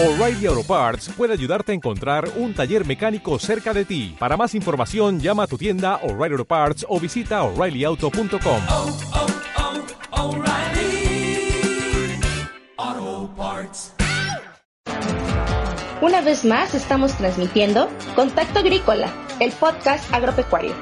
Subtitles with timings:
[0.00, 4.14] O'Reilly Auto Parts puede ayudarte a encontrar un taller mecánico cerca de ti.
[4.16, 8.62] Para más información, llama a tu tienda O'Reilly Auto Parts o visita oreillyauto.com.
[8.68, 8.96] oh,
[10.12, 11.50] oh, O'Reilly
[12.76, 13.92] Auto Parts.
[16.00, 20.74] Una vez más estamos transmitiendo Contacto Agrícola, el podcast agropecuario.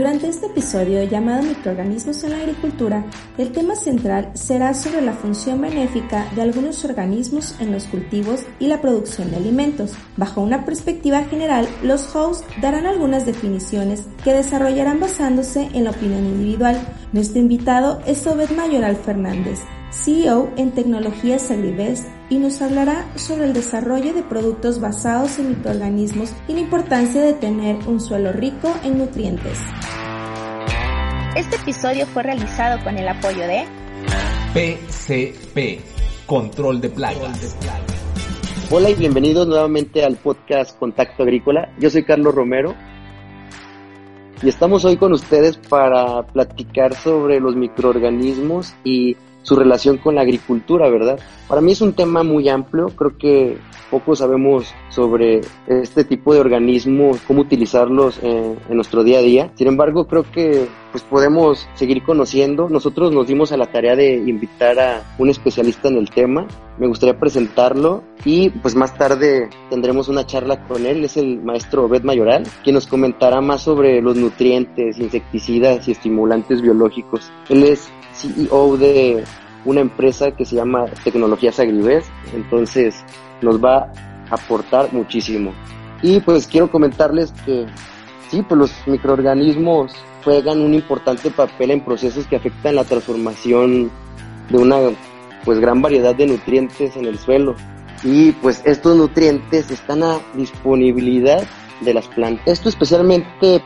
[0.00, 3.04] Durante este episodio llamado Microorganismos en la Agricultura,
[3.36, 8.68] el tema central será sobre la función benéfica de algunos organismos en los cultivos y
[8.68, 9.92] la producción de alimentos.
[10.16, 16.24] Bajo una perspectiva general, los hosts darán algunas definiciones que desarrollarán basándose en la opinión
[16.24, 16.80] individual.
[17.12, 23.52] Nuestro invitado es Obed Mayoral Fernández, CEO en Tecnologías Agribest y nos hablará sobre el
[23.52, 28.98] desarrollo de productos basados en microorganismos y la importancia de tener un suelo rico en
[28.98, 29.58] nutrientes.
[31.34, 33.64] Este episodio fue realizado con el apoyo de
[34.54, 35.80] PCP,
[36.26, 37.56] Control de Plagas.
[38.70, 41.74] Hola y bienvenidos nuevamente al podcast Contacto Agrícola.
[41.80, 42.76] Yo soy Carlos Romero
[44.40, 50.22] y estamos hoy con ustedes para platicar sobre los microorganismos y su relación con la
[50.22, 51.18] agricultura, ¿verdad?
[51.48, 53.58] Para mí es un tema muy amplio, creo que
[53.90, 59.50] poco sabemos sobre este tipo de organismos, cómo utilizarlos en, en, nuestro día a día.
[59.56, 62.68] Sin embargo, creo que pues podemos seguir conociendo.
[62.68, 66.46] Nosotros nos dimos a la tarea de invitar a un especialista en el tema.
[66.80, 71.04] Me gustaría presentarlo y pues más tarde tendremos una charla con él.
[71.04, 76.62] Es el maestro Obed Mayoral, quien nos comentará más sobre los nutrientes, insecticidas y estimulantes
[76.62, 77.30] biológicos.
[77.50, 79.22] Él es CEO de
[79.66, 83.04] una empresa que se llama Tecnologías Agribes, entonces
[83.42, 83.92] nos va
[84.30, 85.52] a aportar muchísimo.
[86.00, 87.66] Y pues quiero comentarles que
[88.30, 89.92] sí, pues los microorganismos
[90.24, 93.90] juegan un importante papel en procesos que afectan la transformación
[94.48, 94.78] de una
[95.44, 97.56] pues gran variedad de nutrientes en el suelo.
[98.02, 101.46] Y pues estos nutrientes están a disponibilidad
[101.80, 102.46] de las plantas.
[102.46, 103.62] Esto especialmente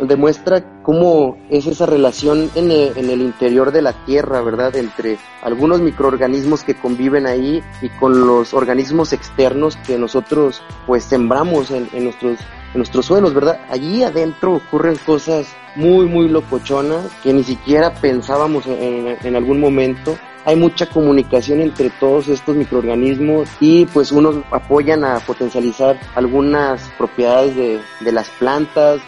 [0.00, 4.76] demuestra cómo es esa relación en el, en el, interior de la tierra, ¿verdad?
[4.76, 11.70] Entre algunos microorganismos que conviven ahí y con los organismos externos que nosotros pues sembramos
[11.70, 12.38] en, en nuestros
[12.72, 13.60] en nuestros suelos, ¿verdad?
[13.70, 15.46] Allí adentro ocurren cosas
[15.76, 21.90] muy, muy locochonas que ni siquiera pensábamos en, en algún momento hay mucha comunicación entre
[21.90, 29.00] todos estos microorganismos y pues unos apoyan a potencializar algunas propiedades de, de las plantas,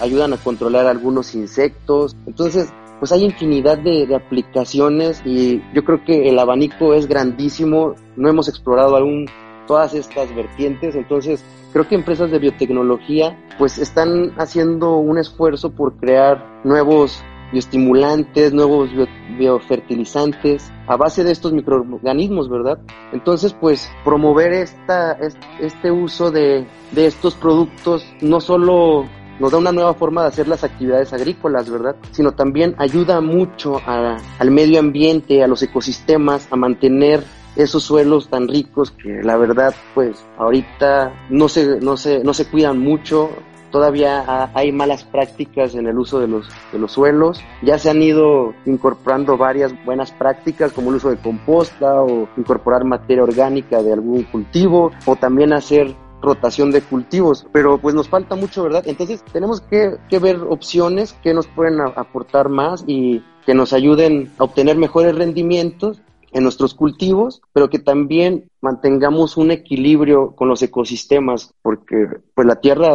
[0.00, 2.16] ayudan a controlar algunos insectos.
[2.26, 7.94] Entonces, pues hay infinidad de, de, aplicaciones y yo creo que el abanico es grandísimo.
[8.16, 9.26] No hemos explorado aún
[9.66, 15.96] todas estas vertientes, entonces creo que empresas de biotecnología pues están haciendo un esfuerzo por
[15.98, 17.22] crear nuevos
[17.52, 19.06] bioestimulantes, nuevos bio,
[19.38, 22.78] biofertilizantes a base de estos microorganismos, ¿verdad?
[23.12, 25.18] Entonces, pues promover esta,
[25.60, 29.06] este uso de, de estos productos no solo
[29.38, 31.96] nos da una nueva forma de hacer las actividades agrícolas, ¿verdad?
[32.10, 37.22] Sino también ayuda mucho a, al medio ambiente, a los ecosistemas, a mantener
[37.56, 42.46] esos suelos tan ricos que la verdad, pues ahorita no se, no se, no se
[42.46, 43.30] cuidan mucho.
[43.70, 47.42] Todavía hay malas prácticas en el uso de los, de los suelos.
[47.60, 52.84] Ya se han ido incorporando varias buenas prácticas como el uso de composta o incorporar
[52.84, 58.34] materia orgánica de algún cultivo o también hacer rotación de cultivos, pero pues nos falta
[58.34, 58.82] mucho, ¿verdad?
[58.86, 64.44] Entonces tenemos que, ver opciones que nos pueden aportar más y que nos ayuden a
[64.44, 66.02] obtener mejores rendimientos
[66.32, 72.56] en nuestros cultivos, pero que también mantengamos un equilibrio con los ecosistemas, porque pues la
[72.56, 72.88] tierra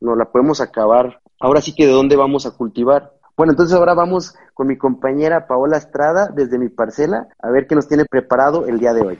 [0.00, 1.20] no la podemos acabar.
[1.40, 3.14] Ahora sí que de dónde vamos a cultivar.
[3.36, 7.74] Bueno, entonces ahora vamos con mi compañera Paola Estrada desde mi parcela a ver qué
[7.74, 9.18] nos tiene preparado el día de hoy.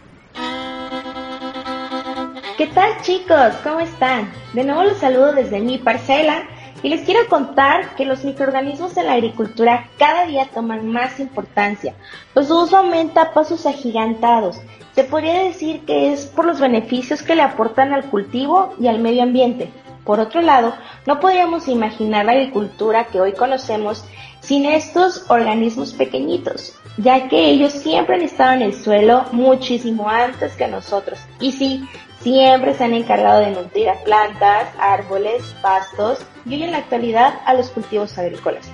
[2.59, 3.55] ¿Qué tal chicos?
[3.65, 4.31] ¿Cómo están?
[4.53, 6.43] De nuevo los saludo desde mi parcela
[6.83, 11.95] y les quiero contar que los microorganismos en la agricultura cada día toman más importancia,
[12.35, 14.61] pues su uso aumenta a pasos agigantados.
[14.95, 18.99] Se podría decir que es por los beneficios que le aportan al cultivo y al
[18.99, 19.73] medio ambiente.
[20.05, 20.75] Por otro lado,
[21.07, 24.05] no podríamos imaginar la agricultura que hoy conocemos
[24.41, 30.55] sin estos organismos pequeñitos, ya que ellos siempre han estado en el suelo muchísimo antes
[30.55, 31.21] que nosotros.
[31.41, 31.89] Y sí,
[32.23, 37.41] siempre se han encargado de nutrir a plantas, árboles, pastos y hoy en la actualidad
[37.45, 38.71] a los cultivos agrícolas.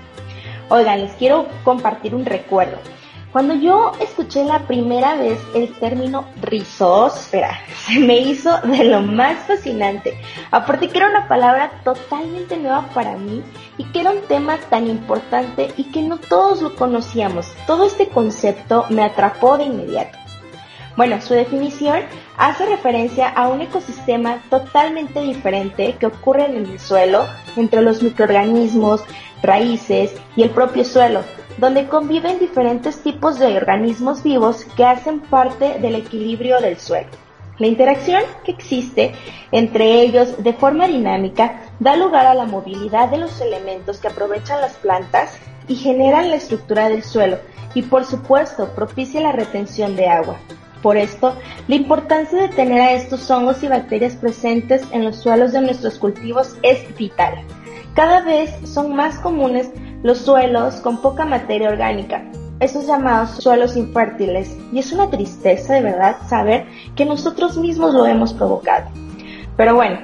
[0.69, 2.79] Oigan, les quiero compartir un recuerdo.
[3.33, 9.39] Cuando yo escuché la primera vez el término rizósfera, se me hizo de lo más
[9.47, 10.19] fascinante.
[10.51, 13.43] Aparte que era una palabra totalmente nueva para mí
[13.77, 17.53] y que era un tema tan importante y que no todos lo conocíamos.
[17.67, 20.19] Todo este concepto me atrapó de inmediato.
[20.99, 22.01] Bueno, su definición
[22.37, 29.05] hace referencia a un ecosistema totalmente diferente que ocurre en el suelo entre los microorganismos,
[29.41, 31.21] raíces y el propio suelo,
[31.57, 37.11] donde conviven diferentes tipos de organismos vivos que hacen parte del equilibrio del suelo.
[37.59, 39.13] La interacción que existe
[39.53, 44.61] entre ellos de forma dinámica da lugar a la movilidad de los elementos que aprovechan
[44.61, 47.39] las plantas y generan la estructura del suelo
[47.73, 50.41] y por supuesto propicia la retención de agua.
[50.89, 51.35] Por esto,
[51.67, 55.99] la importancia de tener a estos hongos y bacterias presentes en los suelos de nuestros
[55.99, 57.45] cultivos es vital.
[57.93, 59.71] Cada vez son más comunes
[60.03, 62.25] los suelos con poca materia orgánica,
[62.61, 68.07] esos llamados suelos infértiles, y es una tristeza de verdad saber que nosotros mismos lo
[68.07, 68.89] hemos provocado.
[69.59, 69.99] Pero bueno,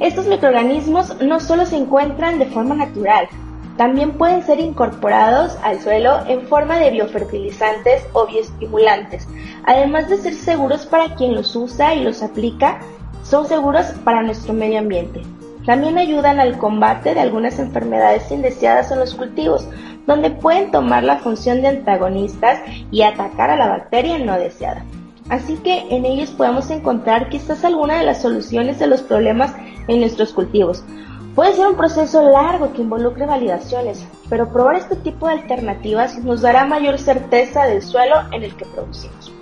[0.00, 3.28] estos microorganismos no solo se encuentran de forma natural,
[3.76, 9.28] también pueden ser incorporados al suelo en forma de biofertilizantes o bioestimulantes,
[9.64, 12.78] además de ser seguros para quien los usa y los aplica,
[13.22, 15.22] son seguros para nuestro medio ambiente.
[15.66, 19.66] También ayudan al combate de algunas enfermedades indeseadas en los cultivos,
[20.06, 22.60] donde pueden tomar la función de antagonistas
[22.90, 24.84] y atacar a la bacteria no deseada.
[25.30, 29.54] Así que en ellos podemos encontrar quizás alguna de las soluciones de los problemas
[29.88, 30.84] en nuestros cultivos.
[31.34, 36.42] Puede ser un proceso largo que involucre validaciones, pero probar este tipo de alternativas nos
[36.42, 39.32] dará mayor certeza del suelo en el que producimos.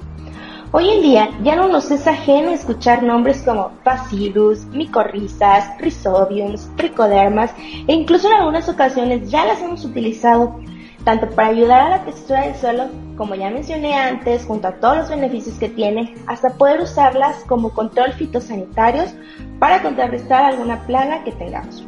[0.75, 7.53] Hoy en día ya no nos es ajeno escuchar nombres como bacillus, micorrizas, rhizobiums, tricodermas
[7.87, 10.59] e incluso en algunas ocasiones ya las hemos utilizado
[11.05, 14.97] tanto para ayudar a la textura del suelo, como ya mencioné antes, junto a todos
[14.99, 19.15] los beneficios que tiene, hasta poder usarlas como control fitosanitarios
[19.59, 21.85] para contrarrestar alguna plaga que tengamos.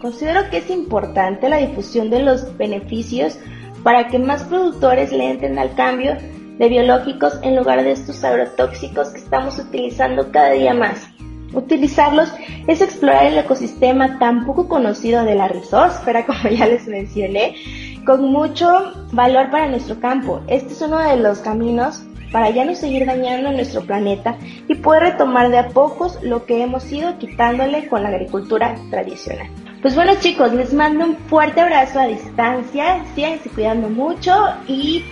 [0.00, 3.38] Considero que es importante la difusión de los beneficios
[3.82, 6.16] para que más productores le entren al cambio
[6.58, 11.08] de biológicos en lugar de estos agrotóxicos que estamos utilizando cada día más.
[11.52, 12.32] Utilizarlos
[12.66, 17.54] es explorar el ecosistema tan poco conocido de la rizósfera, como ya les mencioné,
[18.04, 20.40] con mucho valor para nuestro campo.
[20.46, 24.36] Este es uno de los caminos para ya no seguir dañando nuestro planeta
[24.66, 29.46] y poder retomar de a pocos lo que hemos ido quitándole con la agricultura tradicional.
[29.80, 34.34] Pues bueno chicos, les mando un fuerte abrazo a distancia, síganse cuidando mucho
[34.66, 35.04] y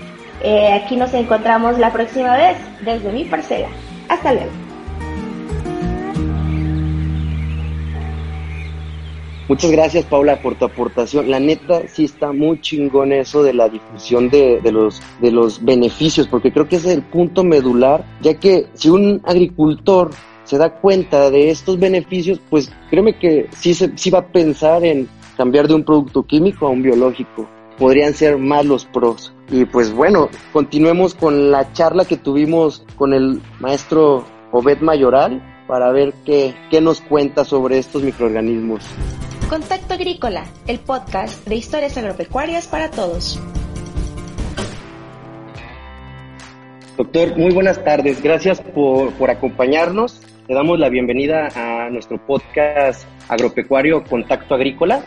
[0.42, 3.68] eh, aquí nos encontramos la próxima vez desde mi parcela.
[4.08, 4.71] Hasta luego.
[9.52, 11.30] Muchas gracias Paula por tu aportación.
[11.30, 16.26] La neta sí está muy chingón eso de la difusión de, los, de los beneficios,
[16.26, 20.08] porque creo que es el punto medular, ya que si un agricultor
[20.44, 25.06] se da cuenta de estos beneficios, pues créeme que sí, sí va a pensar en
[25.36, 27.46] cambiar de un producto químico a un biológico.
[27.76, 29.34] Podrían ser más los pros.
[29.50, 35.92] Y pues bueno, continuemos con la charla que tuvimos con el maestro Obed Mayoral para
[35.92, 38.82] ver qué, qué nos cuenta sobre estos microorganismos.
[39.52, 43.38] Contacto Agrícola, el podcast de historias agropecuarias para todos.
[46.96, 48.22] Doctor, muy buenas tardes.
[48.22, 50.22] Gracias por, por acompañarnos.
[50.48, 55.04] Le damos la bienvenida a nuestro podcast agropecuario Contacto Agrícola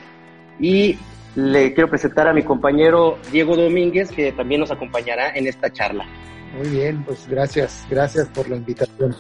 [0.60, 0.96] y
[1.34, 6.06] le quiero presentar a mi compañero Diego Domínguez, que también nos acompañará en esta charla.
[6.56, 9.16] Muy bien, pues gracias, gracias por la invitación.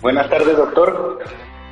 [0.00, 1.18] Buenas tardes, doctor.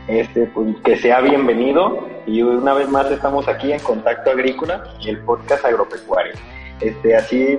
[0.09, 5.11] Este, pues, que sea bienvenido y una vez más estamos aquí en Contacto Agrícola y
[5.11, 6.33] el podcast agropecuario.
[6.81, 7.59] Este, así,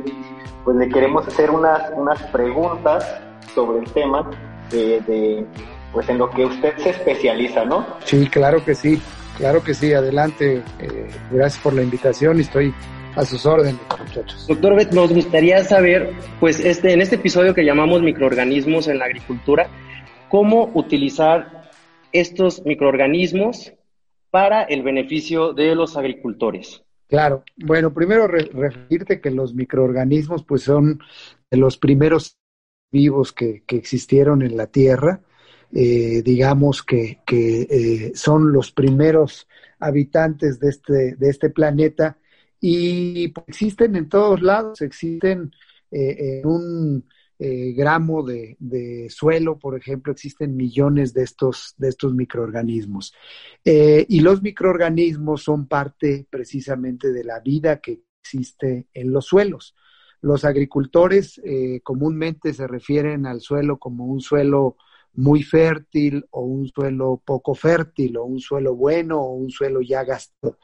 [0.63, 3.21] pues le queremos hacer unas, unas preguntas
[3.53, 4.29] sobre el tema
[4.71, 5.45] de, de,
[5.93, 7.85] pues en lo que usted se especializa, ¿no?
[8.03, 8.99] Sí, claro que sí.
[9.37, 10.63] Claro que sí, adelante.
[10.79, 12.73] Eh, gracias por la invitación y estoy
[13.15, 14.47] a sus órdenes, muchachos.
[14.47, 19.05] Doctor Bet, nos gustaría saber, pues este, en este episodio que llamamos microorganismos en la
[19.05, 19.67] agricultura,
[20.29, 21.58] cómo utilizar
[22.11, 23.73] estos microorganismos
[24.31, 26.83] para el beneficio de los agricultores.
[27.07, 30.99] Claro, bueno, primero re referirte que los microorganismos pues son
[31.49, 32.37] los primeros
[32.91, 35.21] vivos que, que existieron en la Tierra.
[35.71, 39.47] Eh, digamos que, que eh, son los primeros
[39.79, 42.17] habitantes de este, de este planeta
[42.59, 45.51] y pues, existen en todos lados, existen
[45.91, 47.05] eh, en un
[47.41, 53.13] eh, gramo de, de, suelo, por ejemplo, existen millones de estos, de estos microorganismos.
[53.63, 59.73] Eh, y los microorganismos son parte precisamente de la vida que existe en los suelos.
[60.19, 64.75] Los agricultores eh, comúnmente se refieren al suelo como un suelo
[65.13, 70.03] muy fértil o un suelo poco fértil o un suelo bueno o un suelo ya
[70.03, 70.59] gastado.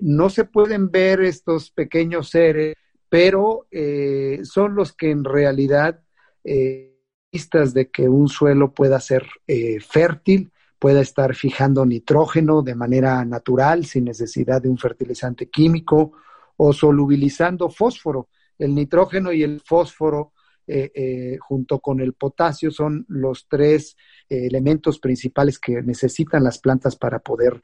[0.00, 2.74] No se pueden ver estos pequeños seres,
[3.08, 6.00] pero eh, son los que en realidad
[6.44, 6.94] eh,
[7.30, 13.84] de que un suelo pueda ser eh, fértil, pueda estar fijando nitrógeno de manera natural
[13.84, 16.12] sin necesidad de un fertilizante químico
[16.56, 18.28] o solubilizando fósforo.
[18.58, 20.32] El nitrógeno y el fósforo
[20.70, 23.96] eh, eh, junto con el potasio son los tres
[24.28, 27.62] eh, elementos principales que necesitan las plantas para poder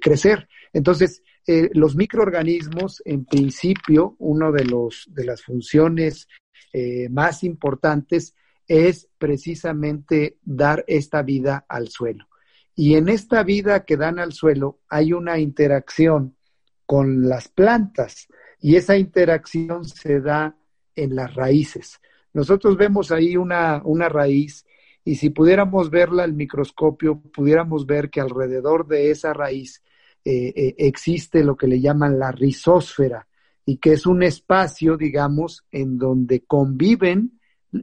[0.00, 0.48] crecer.
[0.72, 4.64] Entonces, los microorganismos, en principio, una de,
[5.08, 6.28] de las funciones
[7.10, 8.34] más importantes
[8.68, 12.26] es precisamente dar esta vida al suelo.
[12.74, 16.36] Y en esta vida que dan al suelo hay una interacción
[16.84, 18.28] con las plantas
[18.60, 20.56] y esa interacción se da
[20.94, 22.00] en las raíces.
[22.32, 24.66] Nosotros vemos ahí una, una raíz
[25.04, 29.82] y si pudiéramos verla al microscopio, pudiéramos ver que alrededor de esa raíz
[30.28, 33.28] eh, eh, existe lo que le llaman la rizósfera
[33.64, 37.38] y que es un espacio, digamos, en donde conviven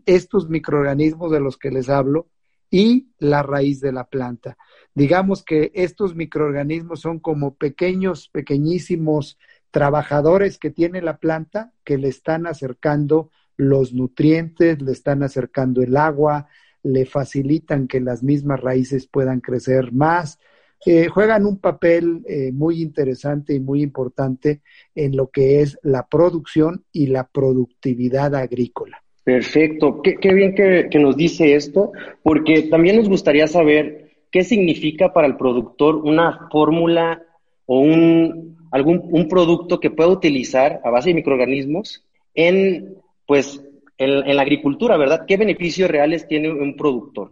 [0.06, 2.28] estos microorganismos de los que les hablo
[2.70, 4.58] y la raíz de la planta.
[4.94, 9.38] Digamos que estos microorganismos son como pequeños, pequeñísimos
[9.72, 15.96] trabajadores que tiene la planta que le están acercando los nutrientes, le están acercando el
[15.96, 16.50] agua,
[16.82, 20.40] le facilitan que las mismas raíces puedan crecer más.
[20.86, 24.62] Eh, juegan un papel eh, muy interesante y muy importante
[24.96, 29.02] en lo que es la producción y la productividad agrícola.
[29.24, 35.28] Perfecto, qué, bien que, nos dice esto, porque también nos gustaría saber qué significa para
[35.28, 37.24] el productor una fórmula
[37.66, 43.62] o un, algún, un producto que pueda utilizar a base de microorganismos en pues
[43.98, 45.26] en, la agricultura, ¿verdad?
[45.28, 47.32] ¿Qué beneficios reales tiene un productor?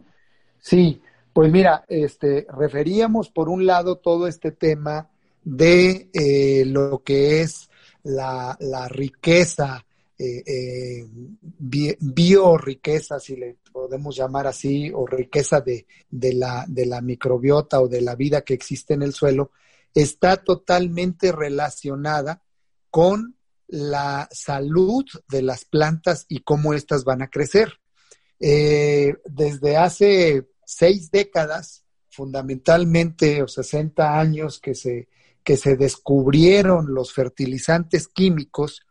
[0.60, 1.02] Sí,
[1.34, 5.10] pues mira, este, referíamos por un lado todo este tema
[5.44, 7.70] de eh, lo que es
[8.04, 8.58] la,
[8.90, 9.86] riqueza,
[10.18, 11.08] eh, eh
[11.60, 17.88] bioriqueza, si le podemos llamar así, o riqueza de, de, la, de la microbiota o
[17.88, 19.52] de la vida que existe en el suelo,
[19.94, 22.42] está totalmente relacionada
[22.90, 23.36] con
[23.68, 27.80] la salud de las plantas y cómo éstas van a crecer.
[28.40, 35.08] Eh, desde hace seis décadas, fundamentalmente, o 60 años que se,
[35.44, 38.82] que se descubrieron los fertilizantes químicos,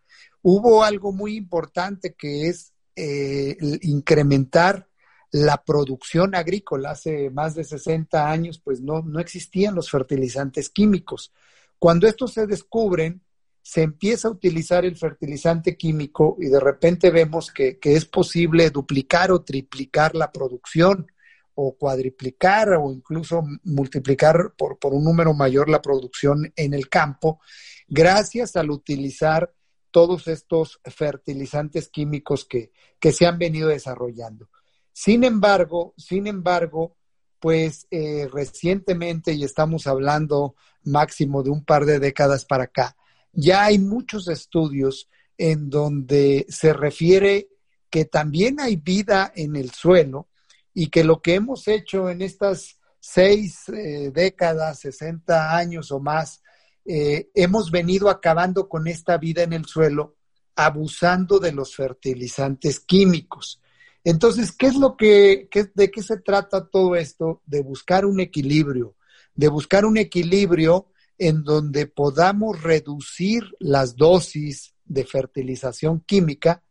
[0.42, 4.88] hubo algo muy importante que es eh, incrementar
[5.32, 6.90] la producción agrícola.
[6.90, 11.32] Hace más de 60 años, pues no, no existían los fertilizantes químicos.
[11.78, 13.22] Cuando estos se descubren,
[13.62, 19.30] se empieza a utilizar el fertilizante químico y de repente vemos que, es posible duplicar
[19.30, 21.06] o triplicar la producción
[21.54, 27.40] o cuadriplicar o incluso multiplicar por, un número mayor la producción en el campo
[27.88, 29.52] gracias al utilizar
[29.90, 34.48] todos estos fertilizantes químicos que, que se han venido desarrollando.
[34.92, 36.96] Sin embargo, sin embargo,
[37.40, 40.54] pues eh, recientemente, y estamos hablando
[40.84, 42.96] máximo de un par de décadas para acá,
[43.32, 47.48] ya hay muchos estudios en donde se refiere
[47.88, 50.28] que también hay vida en el suelo
[50.74, 56.42] y que lo que hemos hecho en estas seis eh, décadas, 60 años o más,
[56.84, 60.16] eh, hemos venido acabando con esta vida en el suelo
[60.56, 63.60] abusando de los fertilizantes químicos.
[64.04, 67.42] Entonces, ¿qué es lo que, de qué se trata todo esto?
[67.46, 68.96] De buscar un equilibrio,
[69.34, 76.62] de buscar un equilibrio en donde podamos reducir las dosis de fertilización química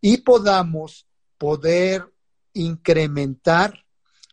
[0.00, 2.12] y podamos poder
[2.58, 3.84] incrementar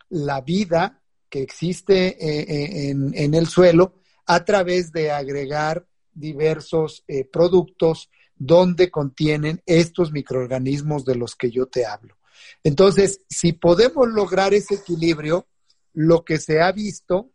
[0.08, 3.94] la vida que existe eh, eh, en, el suelo
[4.26, 11.66] a través de agregar diversos eh, productos donde contienen estos microorganismos de los que yo
[11.66, 12.16] te hablo.
[12.62, 15.46] Entonces, si podemos lograr ese equilibrio,
[15.94, 17.30] lo que se ha visto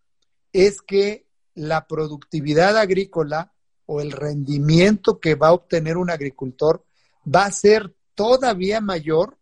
[0.54, 3.54] es que la productividad agrícola
[3.86, 6.86] o el rendimiento que va a obtener un agricultor
[7.24, 9.38] va a ser todavía mayor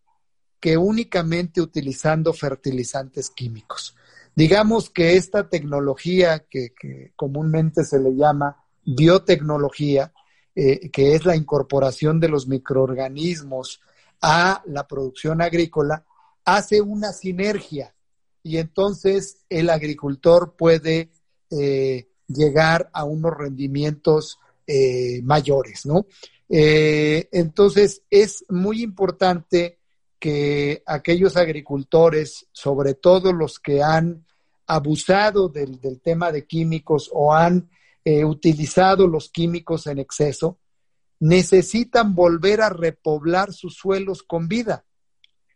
[0.60, 3.96] que únicamente utilizando fertilizantes químicos.
[4.36, 6.74] Digamos que esta tecnología que,
[7.16, 10.13] comúnmente se le llama biotecnología,
[10.56, 13.82] eh, que es la incorporación de los microorganismos
[14.22, 16.06] a la producción agrícola,
[16.46, 17.94] hace una sinergia
[18.42, 21.12] y entonces el agricultor puede
[21.50, 26.06] eh, llegar a unos rendimientos eh, mayores, ¿no?
[26.51, 29.78] Entonces, es muy importante
[30.20, 34.26] que aquellos agricultores, sobre todo los que han
[34.68, 37.70] abusado del, tema de químicos o han
[38.04, 40.60] eh, utilizado los químicos en exceso,
[41.20, 44.86] necesitan volver a repoblar sus suelos con vida.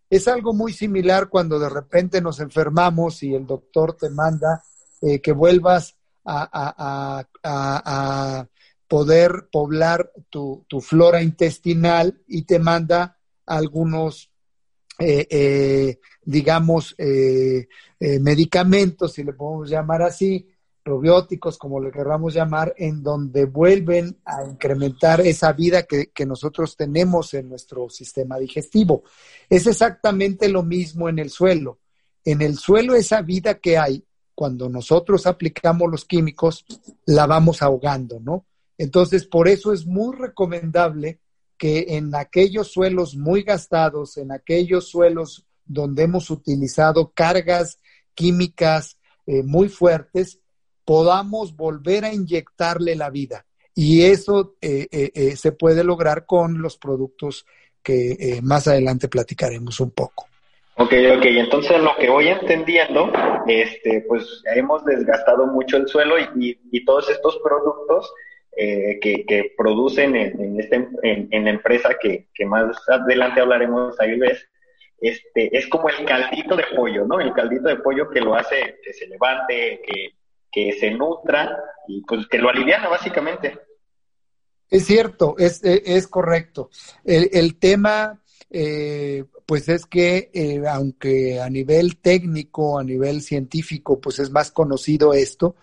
[0.09, 4.63] Es algo muy similar cuando de repente nos enfermamos y el doctor te manda
[5.01, 7.25] eh, que vuelvas a,
[8.87, 14.31] poder poblar tu, flora intestinal y te manda algunos,
[14.99, 16.95] eh, eh, digamos,
[17.99, 20.47] medicamentos, si le podemos llamar así,
[20.83, 27.33] probióticos, como le querramos llamar, en donde vuelven a incrementar esa vida que, nosotros tenemos
[27.33, 29.03] en nuestro sistema digestivo.
[29.49, 31.79] Es exactamente lo mismo en el suelo.
[32.25, 34.03] En el suelo esa vida que hay,
[34.35, 36.65] cuando nosotros aplicamos los químicos,
[37.05, 38.45] la vamos ahogando, ¿no?
[38.77, 41.19] Entonces, por eso es muy recomendable
[41.63, 47.79] que en aquellos suelos muy gastados, en aquellos suelos donde hemos utilizado cargas
[48.13, 50.41] químicas eh, muy fuertes,
[50.83, 53.45] podamos volver a inyectarle la vida.
[53.73, 57.45] Y eso eh, eh, eh, se puede lograr con los productos
[57.81, 60.27] que más adelante platicaremos un poco.
[60.75, 63.09] Ok, ok, entonces lo que voy entendiendo,
[63.47, 68.11] este, pues hemos desgastado mucho el suelo y, todos estos productos
[68.55, 74.47] que, que, producen en, en, este, en, la empresa que, más adelante hablaremos ahí ves,
[75.01, 77.19] este, es como el caldito de pollo, ¿no?
[77.19, 80.11] El caldito de pollo que lo hace que se levante, que,
[80.51, 81.57] que se nutra
[81.87, 83.59] y pues que lo aliviana básicamente.
[84.69, 86.69] Es cierto, es, es correcto.
[87.03, 93.99] El, el tema, eh, pues es que eh, aunque a nivel técnico, a nivel científico,
[93.99, 95.55] pues es más conocido esto,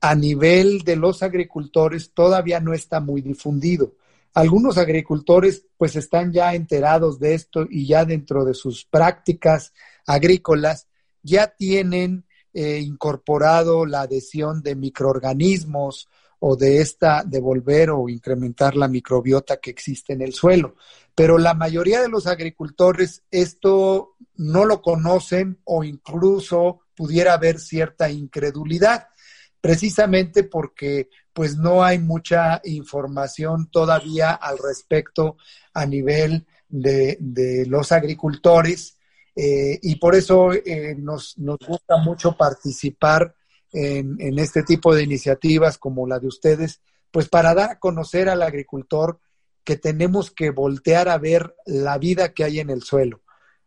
[0.00, 3.94] a nivel de los agricultores todavía no está muy difundido.
[4.34, 9.72] Algunos agricultores pues están ya enterados de esto y ya dentro de sus prácticas
[10.06, 10.86] agrícolas
[11.22, 12.24] ya tienen
[12.54, 16.08] eh, incorporado la adhesión de microorganismos
[16.40, 20.76] o de esta devolver o incrementar la microbiota que existe en el suelo.
[21.14, 28.10] Pero la mayoría de los agricultores esto no lo conocen o incluso pudiera haber cierta
[28.10, 29.08] incredulidad,
[29.68, 35.36] precisamente porque pues no hay mucha información todavía al respecto
[35.74, 38.96] a nivel de, de los agricultores
[39.36, 43.34] eh, y por eso eh, nos, nos, gusta mucho participar
[43.70, 48.30] en, en, este tipo de iniciativas como la de ustedes, pues para dar a conocer
[48.30, 49.20] al agricultor
[49.64, 53.20] que tenemos que voltear a ver la vida que hay en el suelo.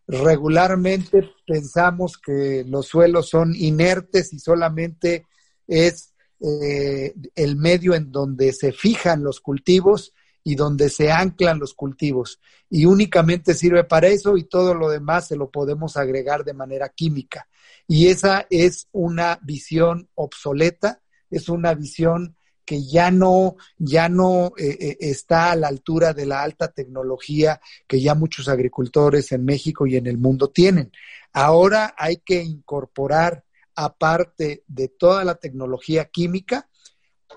[0.08, 5.28] Regularmente pensamos que los suelos son inertes y solamente
[5.67, 11.74] es eh, el medio en donde se fijan los cultivos y donde se anclan los
[11.74, 12.39] cultivos.
[12.69, 16.89] Y únicamente sirve para eso y todo lo demás se lo podemos agregar de manera
[16.89, 17.47] química.
[17.88, 24.78] Y esa es una visión obsoleta, es una visión que ya no, ya no eh,
[24.80, 29.86] eh, está a la altura de la alta tecnología que ya muchos agricultores en México
[29.86, 30.91] y en el mundo tienen.
[31.34, 33.43] Ahora hay que incorporar,
[33.75, 36.69] aparte de toda la tecnología química,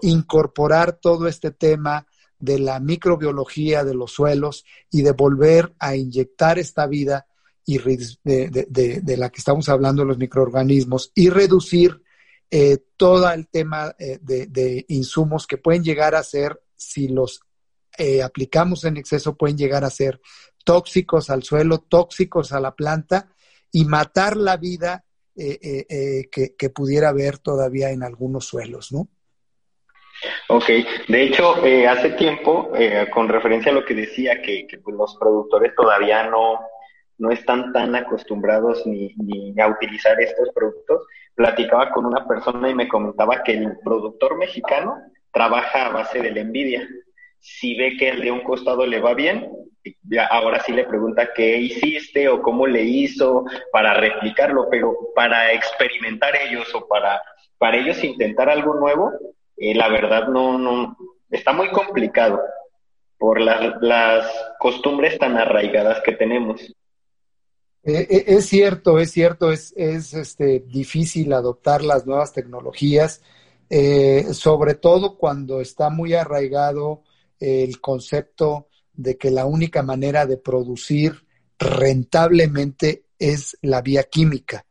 [0.03, 2.07] incorporar todo este tema
[2.39, 7.27] de la microbiología de los suelos y de volver a inyectar esta vida
[7.67, 12.03] y de, la que estamos hablando, los microorganismos, y reducir
[12.51, 17.41] eh, todo el tema eh, de, insumos que pueden llegar a ser, si los
[17.97, 20.21] eh, aplicamos en exceso, pueden llegar a ser
[20.65, 23.31] tóxicos al suelo, tóxicos a la planta
[23.73, 25.04] y matar la vida
[25.35, 29.09] que, que pudiera haber todavía en algunos suelos, ¿no?
[30.49, 30.67] Ok,
[31.09, 35.17] de hecho, eh, hace tiempo, eh, con referencia a lo que decía, que, pues, los
[35.17, 36.61] productores todavía no,
[37.19, 42.75] no están tan acostumbrados ni, ni, a utilizar estos productos, platicaba con una persona y
[42.75, 44.97] me comentaba que el productor mexicano
[45.33, 46.89] trabaja a base de la envidia.
[47.47, 49.51] Si ve que el de un costado le va bien,
[50.31, 56.33] ahora sí le pregunta qué hiciste o cómo le hizo para replicarlo, pero para experimentar
[56.37, 57.21] ellos o para,
[57.59, 59.13] para ellos intentar algo nuevo,
[59.59, 60.97] eh, la verdad no, no,
[61.31, 62.41] está muy complicado
[63.19, 64.27] por las, las
[64.59, 66.63] costumbres tan arraigadas que tenemos.
[67.83, 73.23] Eh, eh, es cierto, es cierto, es, es este, difícil adoptar las nuevas tecnologías,
[74.33, 77.03] sobre todo cuando está muy arraigado
[77.39, 81.25] el concepto de que la única manera de producir
[81.59, 84.65] rentablemente es la vía química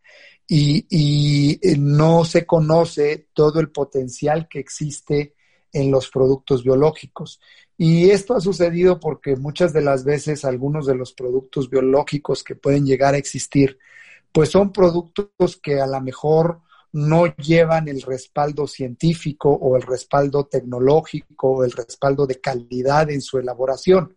[0.47, 5.35] y, eh, no se conoce todo el potencial que existe
[5.71, 7.39] en los productos biológicos.
[7.77, 12.55] Y esto ha sucedido porque muchas de las veces algunos de los productos biológicos que
[12.55, 13.79] pueden llegar a existir,
[14.31, 16.61] pues son productos que a lo mejor
[16.93, 23.21] no llevan el respaldo científico o el respaldo tecnológico o el respaldo de calidad en
[23.21, 24.15] su elaboración.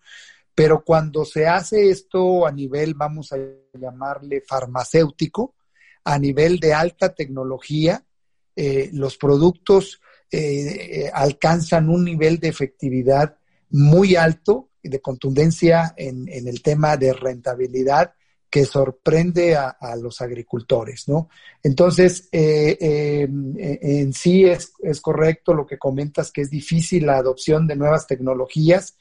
[0.55, 3.39] Pero cuando se hace esto a nivel, vamos a
[3.75, 5.55] llamarle farmacéutico,
[6.05, 8.05] a nivel de alta tecnología,
[8.55, 13.37] eh, los productos eh, alcanzan un nivel de efectividad
[13.71, 18.15] muy alto y de contundencia en, el tema de rentabilidad
[18.57, 21.29] que sorprende a, los agricultores, ¿no?
[21.62, 23.29] Entonces, eh, eh,
[23.83, 28.97] en sí es, correcto lo que comentas, que es difícil la adopción de nuevas tecnologías,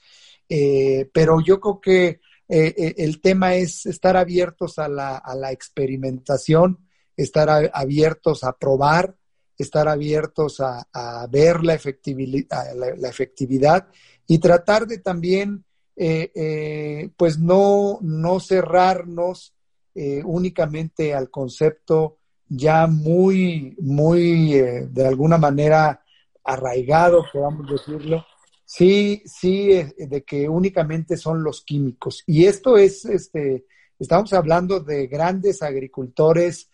[0.50, 6.90] eh, pero yo creo que el tema es estar abiertos a la, a la experimentación,
[7.16, 9.16] estar abiertos a probar,
[9.58, 13.88] estar abiertos a, ver la efectividad, la, efectividad
[14.28, 15.64] y tratar de también,
[15.98, 19.54] eh, eh, pues no, no cerrarnos
[19.94, 22.18] eh, únicamente al concepto
[22.50, 26.04] ya muy, muy, de alguna manera
[26.44, 28.26] arraigado, podamos decirlo,
[28.66, 32.24] sí, sí, de que únicamente son los químicos.
[32.28, 33.66] Y esto es, este,
[33.98, 36.70] estamos hablando de grandes agricultores,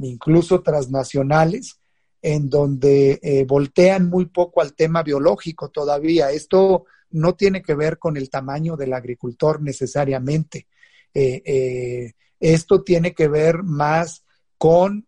[0.00, 1.78] incluso transnacionales,
[2.22, 6.30] en donde voltean muy poco al tema biológico todavía.
[6.30, 10.66] Esto no tiene que ver con el tamaño del agricultor necesariamente.
[11.14, 14.24] Eh, eh, esto tiene que ver más
[14.58, 15.06] con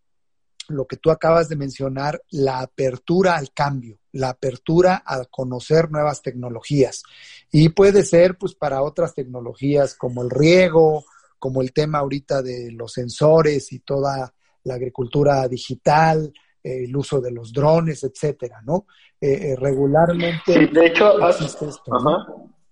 [0.69, 6.23] lo que tú acabas de mencionar, la apertura al cambio, la apertura a conocer nuevas
[6.23, 7.03] tecnologías.
[7.51, 11.05] Y puede ser pues para otras tecnologías como el riego,
[11.39, 16.33] como el tema ahorita de los sensores y toda la agricultura digital,
[16.65, 18.87] el uso de los drones, etcétera, ¿no?
[19.21, 20.53] Eh, eh, regularmente.
[20.53, 21.47] Sí, de hecho, hace,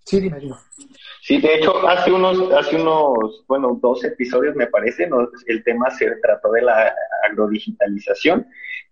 [0.05, 0.39] Sí, dime,
[1.21, 5.09] Sí, de hecho, hace unos, hace unos, bueno, dos episodios me parece,
[5.47, 6.93] el tema se trató de la
[7.31, 8.45] agrodigitalización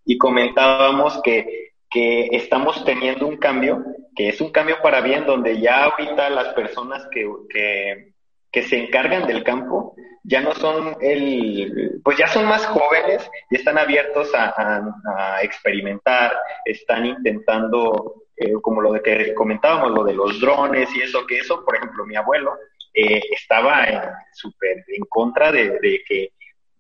[0.05, 3.85] y comentábamos que, que estamos teniendo un cambio,
[4.15, 8.10] que es un cambio para bien, donde ya ahorita las personas que, que,
[8.51, 13.57] que se encargan del campo ya no son el, pues ya son más jóvenes y
[13.57, 20.41] están abiertos a, experimentar, están intentando, eh, como lo de que comentábamos, lo de los
[20.41, 22.57] drones y eso, que eso, por ejemplo, mi abuelo
[22.93, 26.33] eh, estaba súper en contra de que,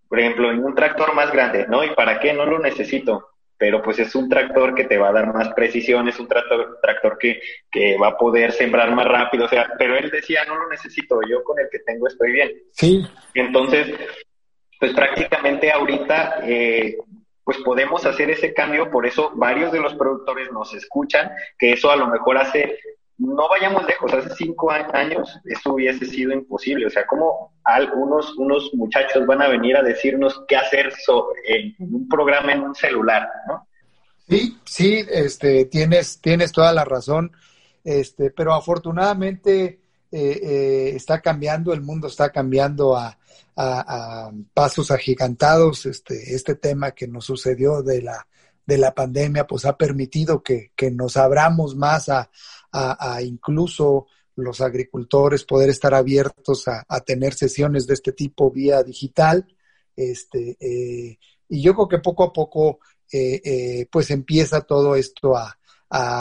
[0.09, 1.83] por ejemplo, en un tractor más grande, ¿no?
[1.83, 2.33] ¿Y para qué?
[2.33, 3.30] No lo necesito
[3.61, 6.79] pero pues es un tractor que te va a dar más precisión, es un tractor,
[6.81, 10.57] tractor que, que va a poder sembrar más rápido, o sea, pero él decía, no
[10.57, 12.51] lo necesito, yo con el que tengo estoy bien.
[12.73, 13.07] Sí.
[13.35, 13.94] Entonces,
[14.79, 16.96] pues prácticamente ahorita, eh,
[17.44, 21.90] pues podemos hacer ese cambio, por eso varios de los productores nos escuchan, que eso
[21.90, 22.79] a lo mejor hace
[23.20, 26.87] no vayamos lejos, hace cinco años eso hubiese sido imposible.
[26.87, 30.90] O sea, ¿cómo algunos unos muchachos van a venir a decirnos qué hacer
[31.46, 33.66] en un programa en un celular, ¿no?
[34.26, 37.33] Sí, sí, este, tienes, tienes toda la razón,
[37.85, 39.80] este, pero afortunadamente
[40.12, 43.16] eh, eh, está cambiando, el mundo está cambiando a,
[44.54, 45.85] pasos agigantados.
[45.85, 48.26] Este, este tema que nos sucedió de la,
[48.64, 52.30] de la pandemia, pues ha permitido que, que nos abramos más a,
[52.72, 54.06] a, incluso
[54.37, 59.46] los agricultores poder estar abiertos a, tener sesiones de este tipo vía digital.
[59.96, 62.78] Este, eh, y yo creo que poco a poco
[63.12, 65.56] eh, eh, pues empieza todo esto a,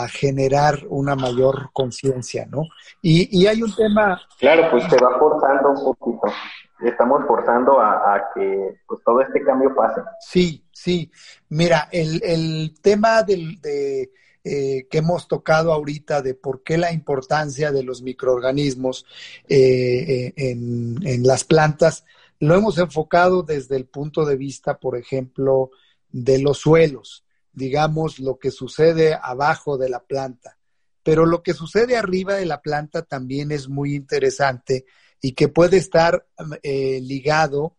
[0.08, 2.62] generar una mayor conciencia, ¿no?
[3.00, 4.20] Y, y, hay un tema...
[4.36, 6.26] Claro, pues se va forzando un poquito.
[6.80, 10.00] Estamos forzando a, que pues, todo este cambio pase.
[10.18, 11.08] Sí, sí.
[11.50, 14.10] Mira, el, el tema del, de
[14.42, 19.04] eh, que hemos tocado ahorita de por qué la importancia de los microorganismos
[19.46, 22.04] eh, eh, en, las plantas,
[22.38, 25.72] lo hemos enfocado desde el punto de vista, por ejemplo,
[26.08, 30.56] de los suelos, digamos, lo que sucede abajo de la planta.
[31.02, 34.86] Pero lo que sucede arriba de la planta también es muy interesante
[35.20, 36.26] y que puede estar
[36.62, 37.76] ligado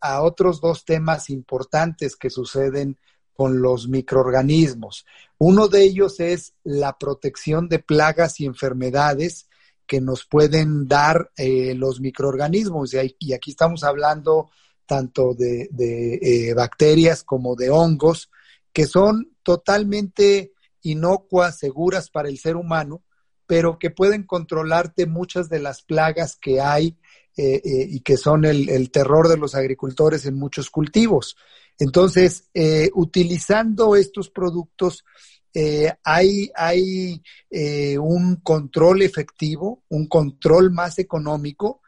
[0.00, 2.98] a otros dos temas importantes que suceden
[3.34, 5.04] con los microorganismos.
[5.38, 9.48] Uno de ellos es la protección de plagas y enfermedades
[9.86, 12.94] que nos pueden dar eh, los microorganismos.
[13.18, 14.50] Y, aquí estamos hablando
[14.86, 18.30] tanto de, eh, bacterias como de hongos,
[18.72, 23.02] que son totalmente inocuas, seguras para el ser humano,
[23.46, 26.96] pero que pueden controlarte muchas de las plagas que hay
[27.36, 31.36] eh, y que son el, terror de los agricultores en muchos cultivos.
[31.78, 32.50] Entonces,
[32.94, 35.04] utilizando estos productos
[35.56, 41.80] eh, hay, hay eh, un control efectivo, un control más económico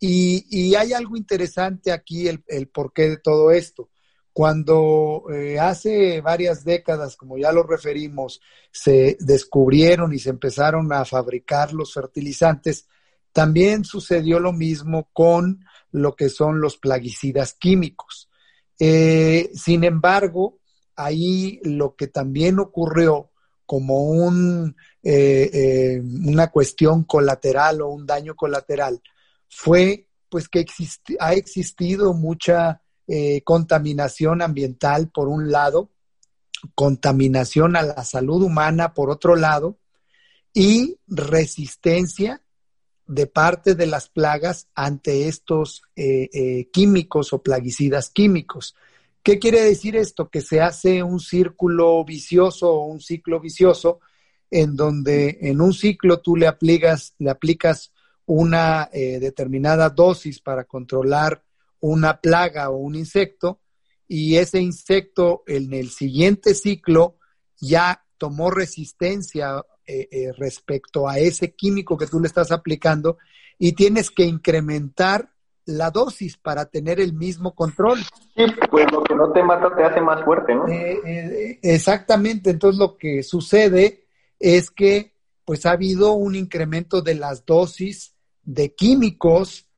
[0.00, 3.90] y, y hay algo interesante aquí, el, el, porqué de todo esto.
[4.32, 8.40] Cuando eh, hace varias décadas, como ya lo referimos,
[8.72, 12.88] se descubrieron y se empezaron a fabricar los fertilizantes,
[13.30, 18.28] también sucedió lo mismo con lo que son los plaguicidas químicos.
[18.78, 20.58] Eh, sin embargo,
[20.96, 23.30] ahí lo que también ocurrió
[23.66, 29.00] como un, eh, eh, una cuestión colateral o un daño colateral
[29.48, 30.64] fue pues que
[31.20, 32.80] ha existido mucha
[33.44, 35.90] contaminación ambiental por un lado,
[36.74, 39.78] contaminación a la salud humana por otro lado
[40.54, 42.40] y resistencia
[43.06, 48.74] de parte de las plagas ante estos eh, eh, químicos o plaguicidas químicos.
[49.22, 50.28] ¿Qué quiere decir esto?
[50.28, 54.00] Que se hace un círculo vicioso o un ciclo vicioso
[54.50, 57.92] en donde en un ciclo tú le aplicas, le aplicas
[58.26, 61.42] una eh, determinada dosis para controlar
[61.80, 63.60] una plaga o un insecto
[64.06, 67.16] y ese insecto en el siguiente ciclo
[67.58, 73.18] ya tomó resistencia eh, eh, respecto a ese químico que tú le estás aplicando
[73.58, 75.28] y tienes que incrementar
[75.66, 77.98] la dosis para tener el mismo control.
[78.34, 80.66] Sí, pues lo que no te mata te hace más fuerte, ¿no?
[80.66, 84.06] Eh, exactamente, entonces lo que sucede
[84.38, 85.12] es que
[85.44, 89.68] pues ha habido un incremento de las dosis de químicos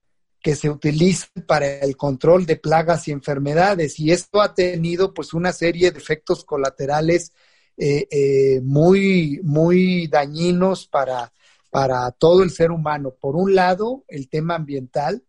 [0.41, 5.35] que se utilizan para el control de plagas y enfermedades y esto ha tenido pues
[5.35, 7.33] una serie de efectos colaterales
[7.77, 11.33] eh, eh, muy, muy dañinos para,
[11.71, 13.15] para todo el ser humano.
[13.19, 15.25] Por un lado, el tema ambiental,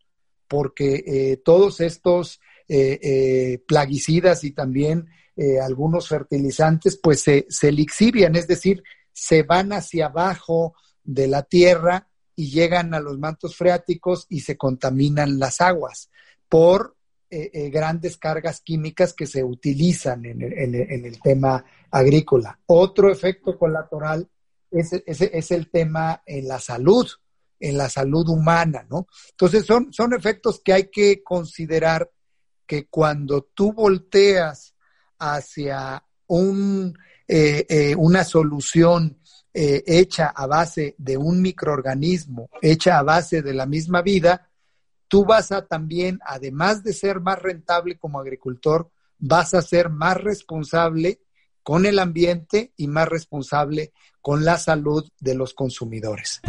[0.48, 2.40] porque eh, todos estos
[3.68, 5.06] plaguicidas y también
[5.62, 8.82] algunos fertilizantes, pues se, se lixivian, es decir,
[9.14, 14.58] se van hacia abajo de la tierra y llegan a los mantos freáticos y se
[14.58, 16.10] contaminan las aguas
[16.50, 16.95] por
[17.38, 22.58] eh, eh, grandes cargas químicas que se utilizan en el, tema agrícola.
[22.68, 24.26] Otro efecto colateral
[24.72, 27.06] es, el tema en la salud,
[27.60, 29.08] en la salud humana, ¿no?
[29.32, 32.10] Entonces son, son efectos que hay que considerar
[32.66, 34.74] que cuando tú volteas
[35.20, 39.20] hacia un, eh, una solución
[39.54, 44.50] hecha a base de un microorganismo, hecha a base de la misma vida,
[45.08, 50.18] tú vas a también, además de ser más rentable como agricultor, vas a ser más
[50.22, 51.20] responsable
[51.64, 53.92] con el ambiente y más responsable
[54.22, 56.42] con la salud de los consumidores.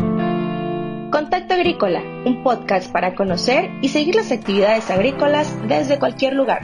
[1.11, 6.63] Contacto Agrícola, un podcast para conocer y seguir las actividades agrícolas desde cualquier lugar.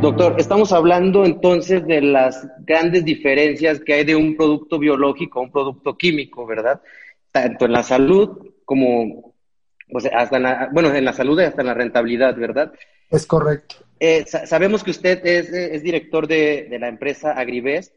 [0.00, 5.42] Doctor, estamos hablando entonces de las grandes diferencias que hay de un producto biológico a
[5.42, 6.80] un producto químico, ¿verdad?
[7.30, 9.31] Tanto en la salud como
[9.92, 12.72] pues hasta en la, bueno, en la salud y hasta en la rentabilidad, ¿verdad?
[13.10, 13.76] Es correcto.
[14.00, 17.94] Eh, sabemos que usted es, es director de, de, la empresa Agribest,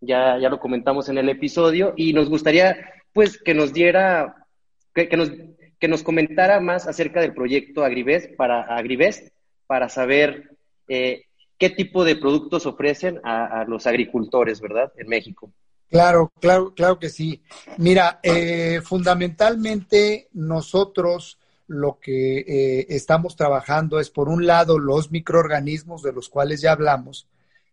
[0.00, 2.76] ya, ya lo comentamos en el episodio, y nos gustaría,
[3.12, 4.46] pues, que nos diera,
[4.94, 5.32] que, que, nos,
[5.78, 9.28] que nos comentara más acerca del proyecto Agribest para, Agribest,
[9.66, 10.56] para saber
[10.88, 11.24] eh,
[11.58, 15.52] qué tipo de productos ofrecen a, a los agricultores, ¿verdad?, en México.
[15.92, 17.42] Claro, claro, claro que sí.
[17.76, 26.02] Mira, eh, fundamentalmente nosotros lo que eh, estamos trabajando es, por un lado, los microorganismos
[26.02, 27.28] de los cuales ya hablamos,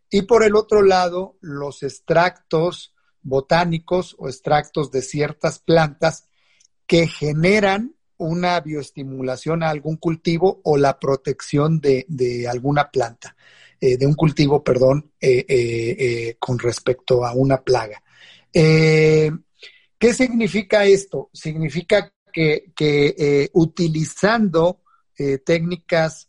[0.10, 6.28] y por el otro lado, los extractos botánicos o extractos de ciertas plantas
[6.88, 13.38] que generan una bioestimulación a algún cultivo o la protección de, de alguna planta,
[13.80, 18.04] eh, de un cultivo, perdón, eh, con respecto a una plaga.
[18.54, 19.32] Eh,
[19.98, 21.30] ¿Qué significa esto?
[21.34, 24.82] Significa que, eh, utilizando
[25.18, 26.28] eh, técnicas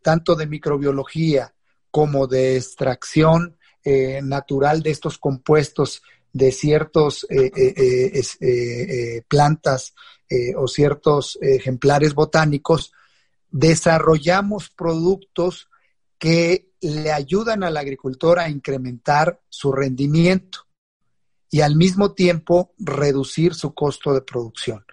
[0.00, 1.54] tanto de microbiología
[1.90, 3.58] como de extracción
[4.22, 7.26] natural de estos compuestos de ciertos
[9.28, 9.94] plantas
[10.56, 12.94] o ciertos ejemplares botánicos,
[13.50, 15.68] desarrollamos productos
[16.18, 20.65] que le ayudan al agricultor a incrementar su rendimiento
[21.50, 24.84] y al mismo tiempo reducir su costo de producción.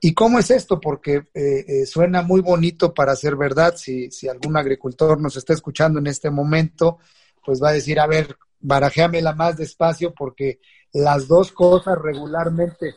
[0.00, 0.80] ¿Y cómo es esto?
[0.80, 3.74] Porque eh, eh, suena muy bonito para ser verdad.
[3.76, 6.98] Si, si, algún agricultor nos está escuchando en este momento,
[7.44, 10.60] pues va a decir, a ver, barajéamela más despacio porque
[10.92, 12.94] las dos cosas regularmente,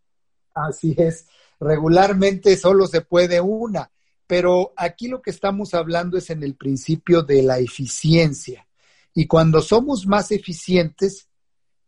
[0.54, 1.26] así es,
[1.58, 3.90] regularmente solo se puede una.
[4.26, 8.66] Pero aquí lo que estamos hablando es en el principio de la eficiencia.
[9.12, 11.28] Y cuando somos más eficientes,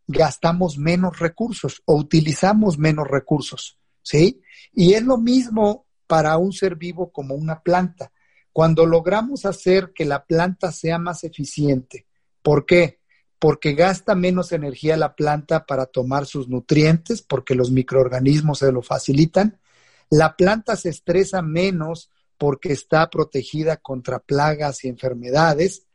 [0.06, 4.40] gastamos menos recursos o utilizamos menos recursos, ¿sí?
[4.72, 8.12] Y es lo mismo para un ser vivo como una planta.
[8.52, 12.06] Cuando logramos hacer que la planta sea más eficiente,
[12.42, 13.00] ¿por qué?
[13.38, 18.80] Porque gasta menos energía la planta para tomar sus nutrientes, porque los microorganismos se lo
[18.80, 19.60] facilitan.
[20.08, 25.86] La planta se estresa menos porque está protegida contra plagas y enfermedades.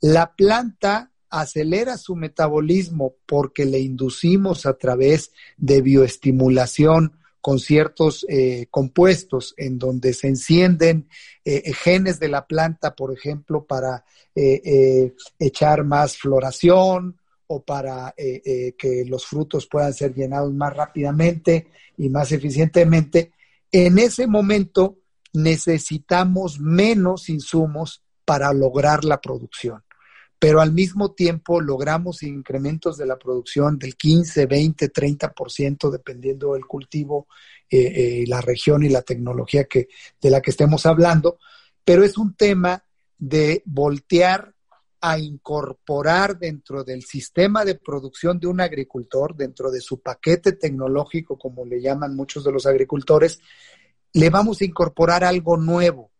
[0.00, 8.66] La planta acelera su metabolismo porque le inducimos a través de bioestimulación con ciertos eh,
[8.70, 11.08] compuestos en donde se encienden
[11.44, 19.04] eh, genes de la planta, por ejemplo, para eh, echar más floración o para que
[19.06, 23.32] los frutos puedan ser llenados más rápidamente y más eficientemente.
[23.72, 24.98] En ese momento
[25.32, 29.82] necesitamos menos insumos para lograr la producción
[30.38, 36.64] pero al mismo tiempo logramos incrementos de la producción del 15, 20, 30%, dependiendo del
[36.64, 37.26] cultivo,
[37.70, 39.88] eh, eh, la región y la tecnología que,
[40.20, 41.38] de la que estemos hablando,
[41.84, 42.84] pero es un tema
[43.18, 44.54] de voltear
[45.00, 51.38] a incorporar dentro del sistema de producción de un agricultor, dentro de su paquete tecnológico,
[51.38, 53.40] como le llaman muchos de los agricultores,
[54.12, 56.10] le vamos a incorporar algo nuevo.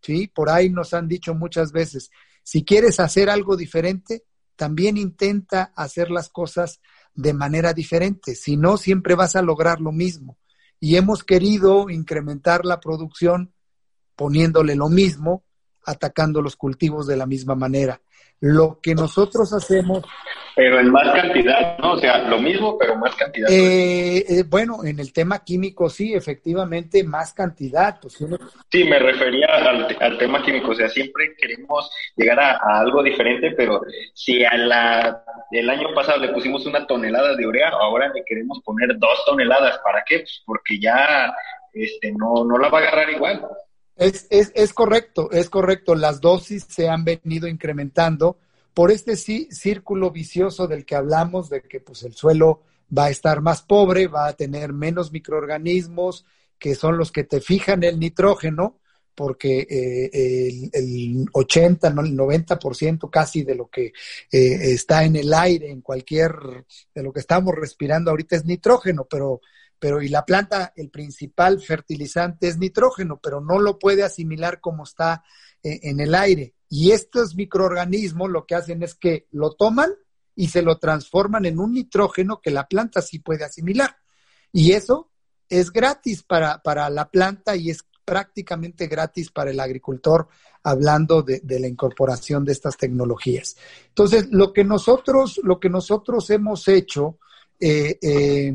[0.00, 0.28] ¿sí?
[0.28, 2.10] Por ahí nos han dicho muchas veces,
[2.44, 4.22] si quieres hacer algo diferente,
[4.54, 6.80] también intenta hacer las cosas
[7.14, 10.38] de manera diferente, si no, siempre vas a lograr lo mismo.
[10.78, 13.52] Y hemos querido incrementar la producción
[14.14, 15.44] poniéndole lo mismo,
[15.86, 18.00] atacando los cultivos de la misma manera.
[18.40, 20.04] Lo que nosotros hacemos...
[20.56, 21.94] Pero en más cantidad, ¿no?
[21.94, 23.50] O sea, lo mismo, pero más cantidad.
[23.50, 27.98] Eh, eh, bueno, en el tema químico sí, efectivamente, más cantidad.
[28.00, 28.18] Pues
[28.70, 30.70] Sí, me refería al, tema químico.
[30.70, 33.80] O sea, siempre queremos llegar a, algo diferente, pero
[34.12, 38.60] si a la, el año pasado le pusimos una tonelada de urea, ahora le queremos
[38.64, 39.78] poner dos toneladas.
[39.78, 40.18] ¿Para qué?
[40.18, 41.34] Pues porque ya
[41.72, 43.44] este, no, no la va a agarrar igual.
[43.96, 45.94] Es, es, es, correcto, es correcto.
[45.94, 48.38] Las dosis se han venido incrementando
[48.72, 52.62] por este sí, círculo vicioso del que hablamos, de que pues, el suelo
[52.96, 56.26] va a estar más pobre, va a tener menos microorganismos,
[56.58, 58.80] que son los que te fijan el nitrógeno,
[59.14, 63.92] porque eh, el, 80, no, el 90% casi de lo que eh,
[64.30, 66.32] está en el aire, en cualquier,
[66.92, 69.40] de lo que estamos respirando ahorita es nitrógeno, pero
[69.84, 74.84] pero y la planta, el principal fertilizante es nitrógeno, pero no lo puede asimilar como
[74.84, 75.22] está
[75.62, 76.54] eh, en el aire.
[76.70, 79.90] Y estos microorganismos lo que hacen es que lo toman
[80.34, 83.98] y se lo transforman en un nitrógeno que la planta sí puede asimilar.
[84.52, 85.10] Y eso
[85.50, 90.28] es gratis para, para la planta y es prácticamente gratis para el agricultor,
[90.62, 93.54] hablando de, la incorporación de estas tecnologías.
[93.88, 97.18] Entonces, lo que nosotros, lo que nosotros hemos hecho
[97.60, 98.54] eh, eh,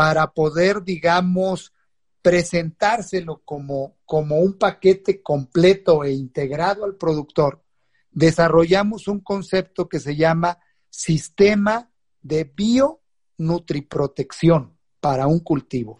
[0.00, 1.74] para poder, digamos,
[2.22, 7.62] presentárselo como, como un paquete completo e integrado al productor,
[8.10, 10.58] desarrollamos un concepto que se llama
[10.88, 11.90] sistema
[12.22, 15.98] de bionutriprotección para un cultivo.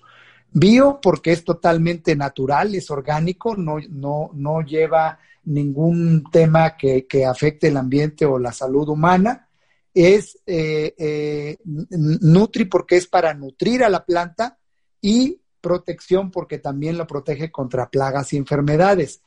[0.50, 7.26] Bio porque es totalmente natural, es orgánico, no, no, no lleva ningún tema que, que
[7.26, 9.49] afecte el ambiente o la salud humana
[9.94, 14.58] es eh, eh, Nutri porque es para nutrir a la planta
[15.00, 19.22] y protección porque también lo protege contra plagas y enfermedades.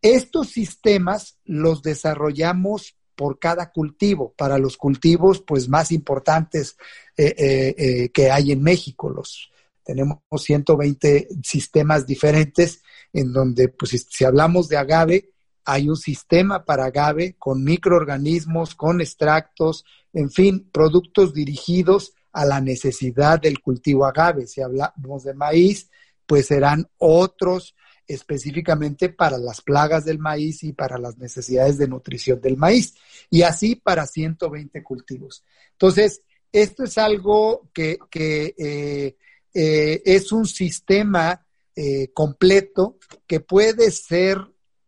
[0.00, 6.76] Estos sistemas los desarrollamos por cada cultivo, para los cultivos pues más importantes
[7.16, 9.10] eh, que hay en México.
[9.10, 9.50] Los,
[9.84, 15.31] tenemos 120 sistemas diferentes en donde pues si hablamos de agave,
[15.64, 22.60] hay un sistema para agave con microorganismos, con extractos, en fin, productos dirigidos a la
[22.60, 24.46] necesidad del cultivo agave.
[24.46, 25.90] Si hablamos de maíz,
[26.26, 27.74] pues serán otros
[28.06, 32.94] específicamente para las plagas del maíz y para las necesidades de nutrición del maíz.
[33.30, 35.44] Y así para 120 cultivos.
[35.72, 39.16] Entonces, esto es algo que, eh,
[39.54, 44.38] eh, es un sistema eh, completo que puede ser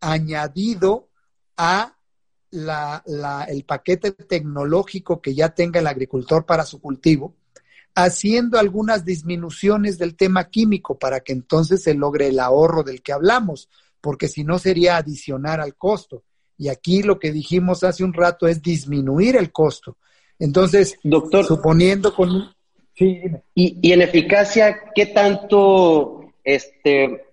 [0.04, 1.08] añadido
[1.56, 1.96] a
[3.48, 7.34] el paquete tecnológico que ya tenga el agricultor para su cultivo,
[7.96, 13.12] haciendo algunas disminuciones del tema químico para que entonces se logre el ahorro del que
[13.12, 13.68] hablamos,
[14.00, 16.22] porque si no sería adicionar al costo.
[16.56, 19.96] Y aquí lo que dijimos hace un rato es disminuir el costo.
[20.38, 22.54] Entonces, doctor, suponiendo con
[22.94, 23.22] sí,
[23.54, 27.24] y, y en eficacia, ¿qué tanto este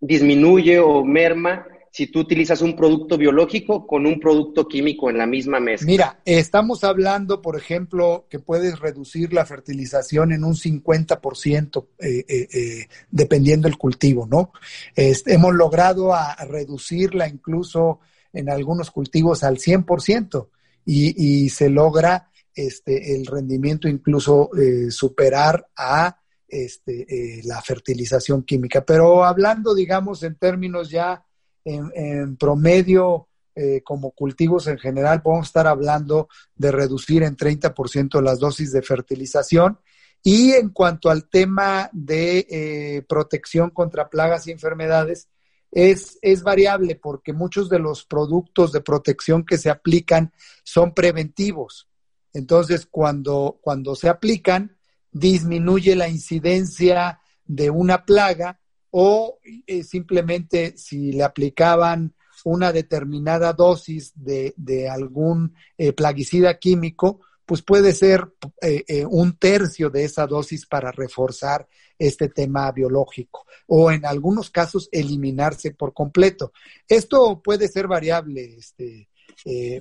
[0.00, 1.66] disminuye o merma
[1.96, 5.86] si tú utilizas un producto biológico con un producto químico en la misma mezcla?
[5.86, 12.48] Mira, estamos hablando, por ejemplo, que puedes reducir la fertilización en un 50% eh, eh,
[12.52, 14.52] eh, dependiendo del cultivo, ¿no?
[14.94, 20.48] Hemos logrado a, reducirla incluso en algunos cultivos al 100%
[20.84, 28.84] y, y se logra este, el rendimiento incluso eh, superar a este, la fertilización química.
[28.84, 31.25] Pero hablando, digamos, en términos ya
[31.66, 38.38] en, promedio, eh, como cultivos en general, podemos estar hablando de reducir en 30% las
[38.38, 39.78] dosis de fertilización.
[40.22, 45.28] Y en cuanto al tema de eh, protección contra plagas y enfermedades,
[45.70, 51.88] es, es, variable porque muchos de los productos de protección que se aplican son preventivos.
[52.32, 54.76] Entonces, cuando, cuando se aplican,
[55.10, 58.60] disminuye la incidencia de una plaga
[58.98, 67.20] o eh, simplemente si le aplicaban una determinada dosis de, de algún eh, plaguicida químico,
[67.44, 68.32] pues puede ser
[68.62, 71.68] eh, un tercio de esa dosis para reforzar
[71.98, 76.54] este tema biológico o en algunos casos eliminarse por completo.
[76.88, 79.10] Esto puede ser variable, este,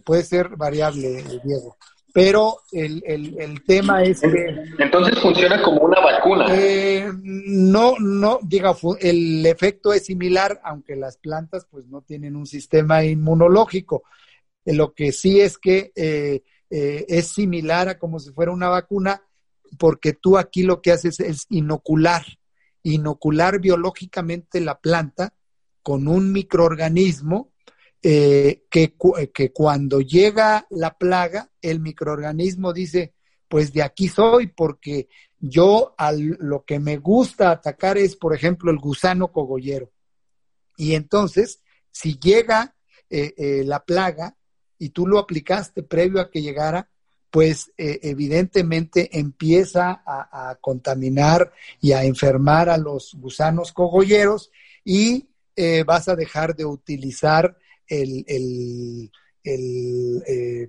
[0.03, 1.78] puede ser variable, Diego.
[2.16, 4.45] Pero el, el, el, tema es que...
[4.80, 6.45] Entonces funciona como una vacuna.
[6.49, 12.45] Eh, no, no, diga, el efecto es similar, aunque las plantas pues no tienen un
[12.45, 14.03] sistema inmunológico.
[14.63, 19.22] Lo que sí es que eh, eh, es similar a como si fuera una vacuna,
[19.78, 22.24] porque tú aquí lo que haces es inocular,
[22.82, 25.34] inocular biológicamente la planta
[25.84, 27.51] con un microorganismo
[28.08, 28.95] eh, que,
[29.34, 33.16] que cuando llega la plaga, el microorganismo dice,
[33.47, 35.08] pues de aquí soy, porque
[35.39, 39.91] yo a lo que me gusta atacar es, por ejemplo, el gusano cogollero.
[40.78, 42.76] Y entonces, si llega
[43.10, 44.38] eh, eh, la plaga
[44.78, 46.88] y tú lo aplicaste previo a que llegara,
[47.32, 51.51] pues eh, evidentemente empieza a, contaminar
[51.82, 54.51] y a enfermar a los gusanos cogolleros
[54.84, 57.58] y eh, vas a dejar de utilizar
[57.89, 59.09] eh,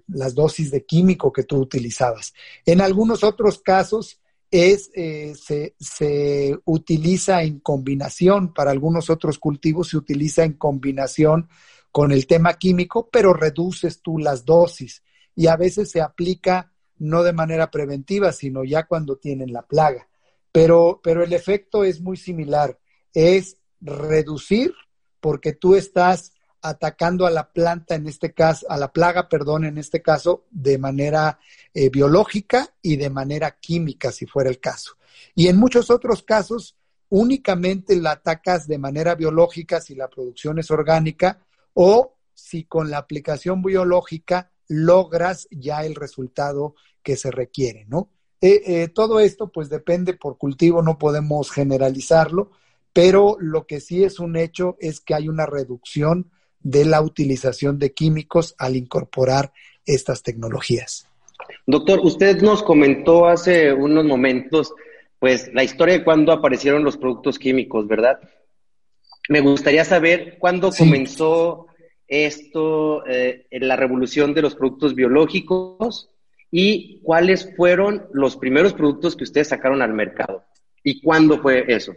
[0.08, 2.34] las dosis de químico que tú utilizabas.
[2.64, 9.88] En algunos otros casos es, eh, se, se, utiliza en combinación, para algunos otros cultivos
[9.88, 11.48] se utiliza en combinación
[11.90, 15.02] con el tema químico, pero reduces tú las dosis
[15.34, 20.08] y a veces se aplica no de manera preventiva, sino ya cuando tienen la plaga.
[20.52, 22.78] Pero, pero el efecto es muy similar,
[23.12, 24.72] es reducir
[25.20, 26.32] porque tú estás
[26.68, 30.78] atacando a la planta en este caso, a la plaga, perdón, en este caso, de
[30.78, 31.38] manera
[31.74, 34.96] eh, biológica y de manera química, si fuera el caso.
[35.34, 36.76] Y en muchos otros casos,
[37.08, 41.40] únicamente la atacas de manera biológica si la producción es orgánica
[41.74, 48.10] o si con la aplicación biológica logras ya el resultado que se requiere, ¿no?
[48.40, 52.50] Eh, eh, todo esto pues depende por cultivo, no podemos generalizarlo,
[52.92, 56.30] pero lo que sí es un hecho es que hay una reducción
[56.60, 59.52] de la utilización de químicos al incorporar
[59.84, 61.06] estas tecnologías.
[61.66, 64.72] Doctor, usted nos comentó hace unos momentos,
[65.18, 68.18] pues, la historia de cuándo aparecieron los productos químicos, ¿verdad?
[69.28, 70.84] Me gustaría saber cuándo sí.
[70.84, 71.66] comenzó
[72.08, 76.10] esto, eh, en la revolución de los productos biológicos
[76.50, 80.44] y cuáles fueron los primeros productos que ustedes sacaron al mercado
[80.84, 81.94] y cuándo fue eso.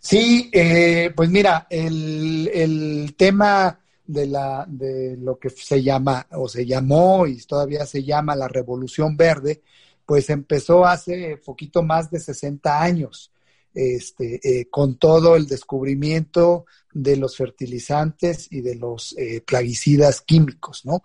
[0.00, 6.48] Sí, eh, pues mira, el, el tema de, la, de lo que se llama o
[6.48, 9.62] se llamó y todavía se llama la Revolución Verde,
[10.04, 13.32] pues empezó hace poquito más de 60 años,
[13.72, 20.84] este, eh, con todo el descubrimiento de los fertilizantes y de los eh, plaguicidas químicos,
[20.84, 21.02] ¿no?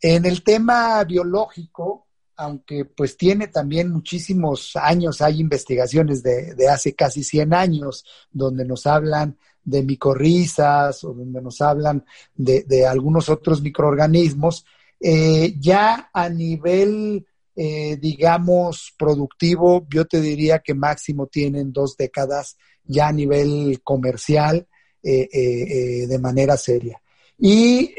[0.00, 6.94] En el tema biológico, aunque pues tiene también muchísimos años, hay investigaciones de, de hace
[6.94, 12.04] casi 100 años donde nos hablan de micorrizas o donde nos hablan
[12.34, 14.64] de, de algunos otros microorganismos,
[15.04, 22.56] eh, ya a nivel, eh, digamos, productivo, yo te diría que máximo tienen dos décadas
[22.84, 24.68] ya a nivel comercial
[25.02, 27.00] eh, de manera seria.
[27.36, 27.92] Y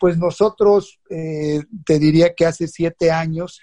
[0.00, 3.60] pues nosotros, te diría que hace siete años,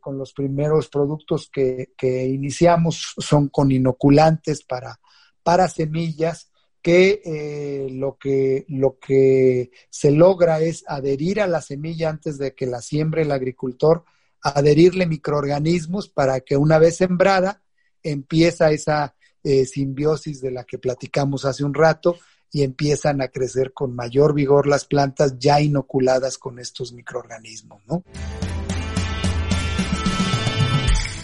[0.00, 5.00] con los primeros productos que, que iniciamos son con inoculantes para,
[5.42, 6.49] para semillas
[6.82, 12.54] que, eh, lo que lo que se logra es adherir a la semilla antes de
[12.54, 14.04] que la siembre el agricultor,
[14.42, 17.62] adherirle microorganismos para que una vez sembrada
[18.02, 22.16] empieza esa eh, simbiosis de la que platicamos hace un rato
[22.52, 28.02] y empiezan a crecer con mayor vigor las plantas ya inoculadas con estos microorganismos, ¿no?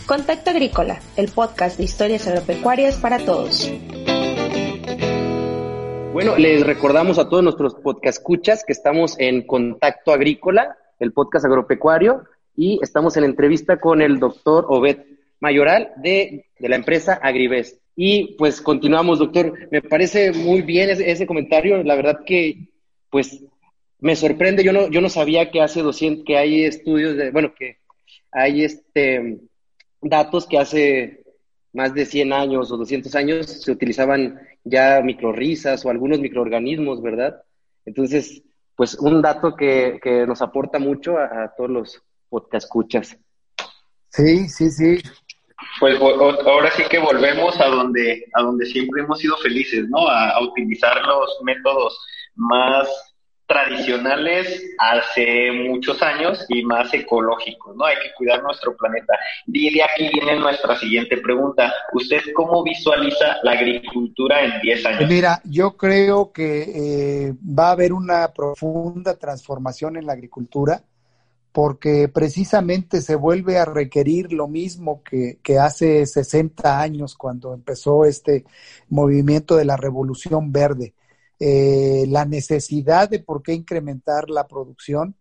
[0.06, 3.68] Contacto Agrícola, el podcast de historias agropecuarias para todos.
[6.16, 11.44] Bueno, les recordamos a todos nuestros podcast escuchas que estamos en Contacto Agrícola, el podcast
[11.44, 12.24] agropecuario,
[12.56, 14.96] y estamos en entrevista con el doctor Obed
[15.40, 17.82] Mayoral de, de la empresa Agrivest.
[17.94, 19.68] Y pues continuamos, doctor.
[19.70, 21.82] Me parece muy bien ese, ese, comentario.
[21.82, 22.70] La verdad que,
[23.10, 23.44] pues,
[24.00, 24.64] me sorprende.
[24.64, 27.76] Yo no, yo no sabía que hace 200, que hay estudios de, bueno, que
[28.32, 29.38] hay este
[30.00, 31.25] datos que hace
[31.76, 37.42] más de 100 años o 200 años se utilizaban ya microrisas o algunos microorganismos, ¿verdad?
[37.84, 38.42] Entonces,
[38.74, 43.18] pues un dato que, que nos aporta mucho a, a todos los podcast escuchas.
[44.08, 45.02] Sí, sí, sí.
[45.78, 50.08] Pues ahora sí que volvemos a donde, a donde siempre hemos sido felices, ¿no?
[50.08, 51.98] A, a utilizar los métodos
[52.34, 52.88] más
[53.46, 57.84] tradicionales hace muchos años y más ecológicos, ¿no?
[57.84, 59.14] Hay que cuidar nuestro planeta.
[59.46, 61.72] Y de aquí viene nuestra siguiente pregunta.
[61.92, 65.10] ¿Usted cómo visualiza la agricultura en 10 años?
[65.10, 70.82] Mira, yo creo que eh, va a haber una profunda transformación en la agricultura
[71.52, 78.04] porque precisamente se vuelve a requerir lo mismo que, que hace 60 años cuando empezó
[78.04, 78.44] este
[78.90, 80.92] movimiento de la revolución verde
[81.38, 85.16] eh, la necesidad de por qué incrementar la producción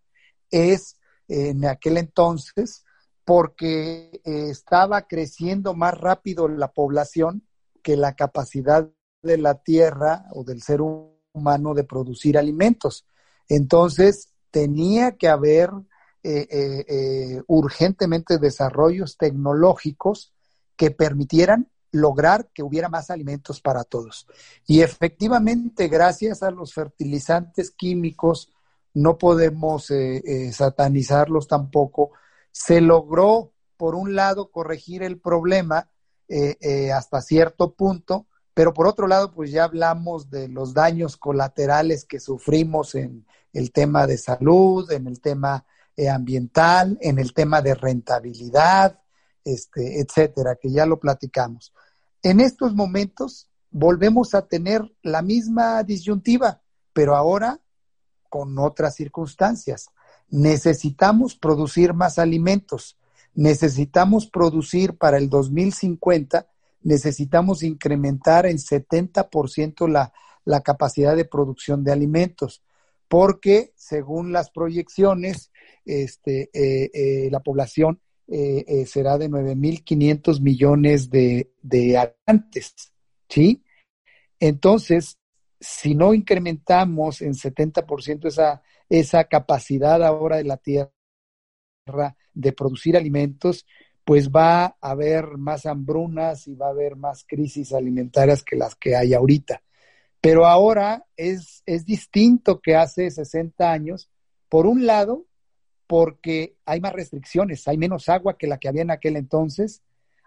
[0.49, 0.97] es
[1.27, 2.83] eh, en aquel entonces
[3.25, 7.45] porque eh, estaba creciendo más rápido la población
[7.83, 8.89] que la capacidad
[9.23, 13.07] de la tierra o del ser humano de producir alimentos.
[13.49, 15.71] Entonces, tenía que haber
[16.23, 20.33] eh, urgentemente desarrollos tecnológicos
[20.75, 24.27] que permitieran lograr que hubiera más alimentos para todos.
[24.67, 28.51] Y efectivamente, gracias a los fertilizantes químicos,
[28.93, 32.11] no podemos eh, eh, satanizarlos tampoco,
[32.51, 35.89] se logró, por un lado, corregir el problema
[36.27, 42.05] eh, hasta cierto punto, pero por otro lado, pues ya hablamos de los daños colaterales
[42.05, 45.65] que sufrimos en el tema de salud, en el tema
[46.09, 48.99] ambiental, en el tema de rentabilidad,
[49.45, 51.71] este, etcétera, que ya lo platicamos.
[52.25, 56.59] En estos momentos volvemos a tener la misma disyuntiva,
[56.91, 57.59] pero ahora
[58.29, 59.91] con otras circunstancias.
[60.29, 62.97] Necesitamos producir más alimentos,
[63.35, 66.47] necesitamos producir para el 2050,
[66.81, 70.11] necesitamos incrementar en 70% la,
[70.45, 72.63] la capacidad de producción de alimentos,
[73.07, 75.51] porque según las proyecciones,
[75.85, 82.73] este, eh, eh, la población eh, eh, será de 9.500 millones de, de habitantes,
[83.29, 83.63] ¿sí?
[84.39, 85.17] Entonces,
[85.59, 90.91] si no incrementamos en 70% esa, esa capacidad ahora de la tierra
[92.33, 93.65] de producir alimentos,
[94.03, 98.75] pues va a haber más hambrunas y va a haber más crisis alimentarias que las
[98.75, 99.63] que hay ahorita.
[100.21, 104.09] Pero ahora es, es distinto que hace 60 años.
[104.49, 105.25] Por un lado,
[105.87, 109.81] porque hay más restricciones, hay menos agua que la que había en aquel entonces,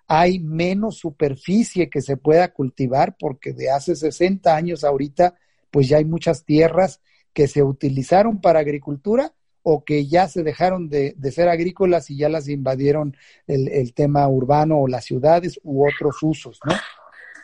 [0.07, 5.35] hay menos superficie que se pueda cultivar, porque de hace 60 años ahorita,
[5.71, 7.01] pues ya hay muchas tierras
[7.33, 12.31] que se utilizaron para agricultura o que ya se dejaron de, ser agrícolas y ya
[12.31, 16.73] las invadieron el, el, tema urbano o las ciudades u otros usos, ¿no?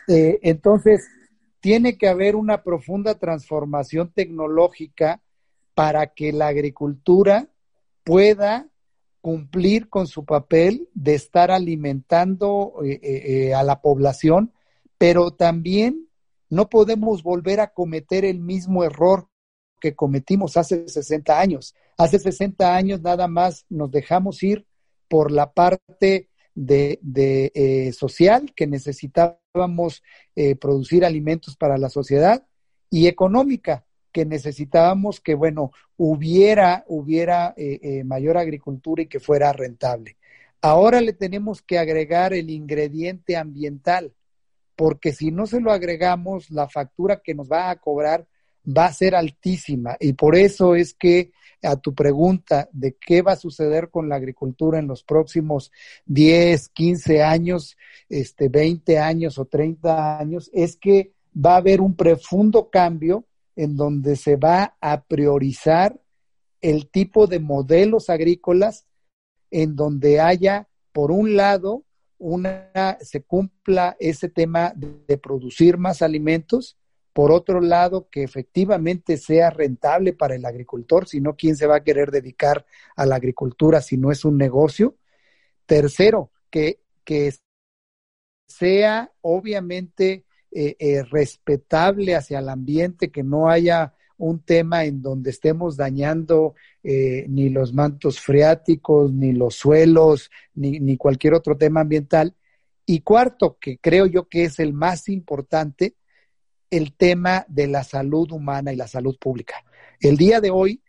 [0.07, 1.07] Eh, entonces,
[1.59, 5.21] tiene que haber una profunda transformación tecnológica
[5.75, 7.47] para que la agricultura
[8.05, 8.69] pueda
[9.19, 14.53] cumplir con su papel de estar alimentando eh, eh, eh, a la población,
[14.99, 16.07] pero también
[16.49, 19.27] no podemos volver a cometer el mismo error
[19.81, 21.73] que cometimos hace 60 años.
[21.97, 24.67] Hace 60 años nada más nos dejamos ir
[25.09, 30.03] por la parte de, de social, que necesitábamos
[30.59, 32.45] producir alimentos para la sociedad,
[32.89, 33.84] y económica,
[34.15, 40.15] que necesitábamos que, bueno, hubiera, hubiera eh, eh, mayor agricultura y que fuera rentable.
[40.61, 44.13] Ahora le tenemos que agregar el ingrediente ambiental,
[44.77, 48.25] porque si no se lo agregamos, la factura que nos va a cobrar
[48.65, 49.97] va a ser altísima.
[49.99, 54.15] Y por eso es que a tu pregunta de qué va a suceder con la
[54.15, 55.73] agricultura en los próximos
[56.05, 57.75] 10, 15 años,
[58.07, 63.25] este, 20 años o 30 años, es que va a haber un profundo cambio
[63.55, 65.99] en donde se va a priorizar
[66.61, 68.85] el tipo de modelos agrícolas
[69.51, 71.83] en donde haya, por un lado,
[72.17, 76.77] una, se cumpla ese tema de, producir más alimentos,
[77.13, 81.77] Por otro lado, que efectivamente sea rentable para el agricultor, si no, ¿quién se va
[81.77, 82.65] a querer dedicar
[82.97, 84.97] a la agricultura si no es un negocio?
[85.65, 87.33] Tercero, que, que
[88.47, 90.25] sea obviamente
[90.57, 96.55] eh, eh, respetable hacia el ambiente, que no haya un tema en donde estemos dañando
[96.81, 102.37] eh, ni los mantos freáticos, ni los suelos, ni, ni cualquier otro tema ambiental.
[102.85, 105.95] Y cuarto, que creo yo que es el más importante,
[106.69, 109.55] el tema de la salud humana y la salud pública.
[109.99, 110.81] El día de hoy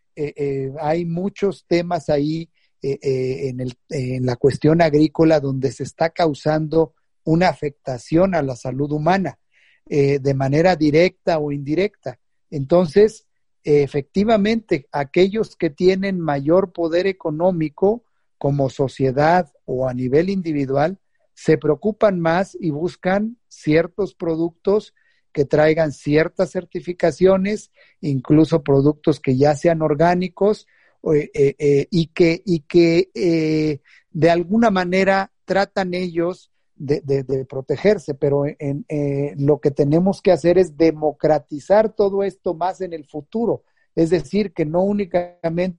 [0.81, 2.49] hay muchos temas ahí
[2.81, 6.95] en, el, en la cuestión agrícola donde se está causando
[7.25, 9.41] una afectación a la salud humana
[9.89, 12.19] eh, de manera directa o indirecta.
[12.51, 13.27] Entonces,
[13.63, 18.05] efectivamente, aquellos que tienen mayor poder económico
[18.39, 20.99] como sociedad o a nivel individual,
[21.35, 24.95] se preocupan más y buscan ciertos productos
[25.33, 27.71] que traigan ciertas certificaciones,
[28.01, 30.67] incluso productos que ya sean orgánicos
[31.15, 33.11] eh, eh, y que, y que
[34.11, 40.59] de alguna manera tratan ellos de, protegerse, pero en, eh, lo que tenemos que hacer
[40.59, 43.63] es democratizar todo esto más en el futuro.
[43.95, 45.79] Es decir, que no únicamente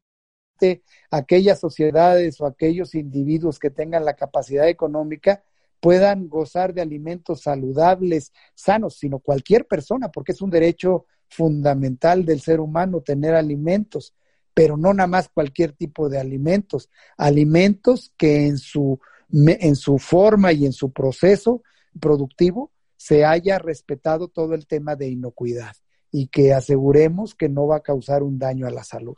[1.11, 5.43] aquellas sociedades o aquellos individuos que tengan la capacidad económica
[5.79, 12.41] puedan gozar de alimentos saludables, sanos, sino cualquier persona, porque es un derecho fundamental del
[12.41, 14.15] ser humano tener alimentos,
[14.53, 18.99] pero no nada más cualquier tipo de alimentos, alimentos que en su
[19.32, 21.63] en su forma y en su proceso
[21.99, 25.75] productivo se haya respetado todo el tema de inocuidad
[26.11, 29.15] y que aseguremos que no va a causar un daño a la salud.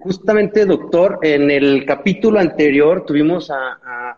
[0.00, 4.16] Justamente, doctor, en el capítulo anterior tuvimos a,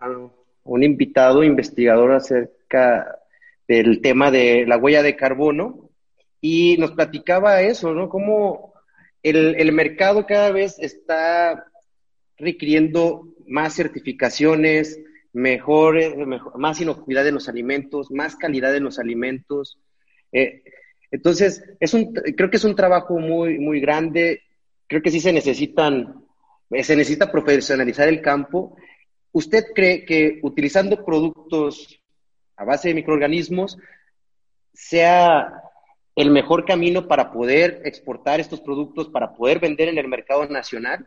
[0.63, 3.19] un invitado investigador acerca
[3.67, 5.89] del tema de la huella de carbono
[6.41, 8.09] y nos platicaba eso, ¿no?
[8.09, 8.73] Cómo
[9.21, 11.65] el, el mercado cada vez está
[12.37, 14.99] requiriendo más certificaciones,
[15.35, 15.97] mejor,
[16.57, 19.77] más inocuidad en los alimentos, más calidad en los alimentos.
[20.31, 20.63] Eh,
[21.11, 24.43] entonces, es un, creo que es un trabajo muy, muy grande.
[24.87, 26.23] Creo que sí se necesitan,
[26.81, 28.77] se necesita profesionalizar el campo.
[29.33, 32.01] ¿Usted cree que utilizando productos
[32.55, 33.77] a base de microorganismos
[34.73, 35.63] sea
[36.15, 41.05] el mejor camino para poder exportar estos productos, para poder vender en el mercado nacional?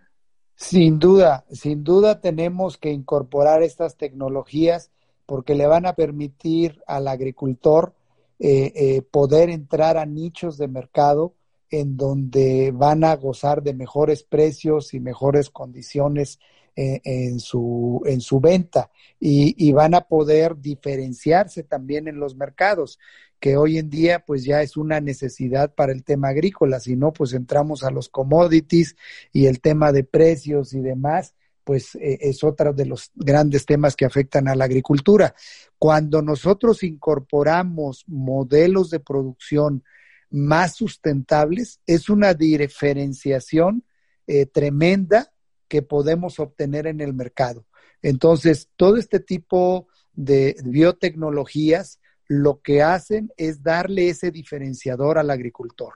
[0.58, 4.90] Sin duda, sin duda tenemos que incorporar estas tecnologías
[5.24, 7.94] porque le van a permitir al agricultor
[8.40, 11.32] eh, eh, poder entrar a nichos de mercado
[11.70, 16.40] en donde van a gozar de mejores precios y mejores condiciones
[16.74, 18.90] eh, en, su, en su venta
[19.20, 22.98] y, y, van a poder diferenciarse también en los mercados
[23.40, 27.12] que hoy en día pues ya es una necesidad para el tema agrícola, si no
[27.12, 28.96] pues entramos a los commodities
[29.32, 31.34] y el tema de precios y demás,
[31.64, 35.34] pues eh, es otro de los grandes temas que afectan a la agricultura.
[35.78, 39.84] Cuando nosotros incorporamos modelos de producción
[40.30, 43.84] más sustentables, es una diferenciación
[44.26, 45.32] eh, tremenda
[45.68, 47.66] que podemos obtener en el mercado.
[48.02, 55.94] Entonces, todo este tipo de biotecnologías lo que hacen es darle ese diferenciador al agricultor.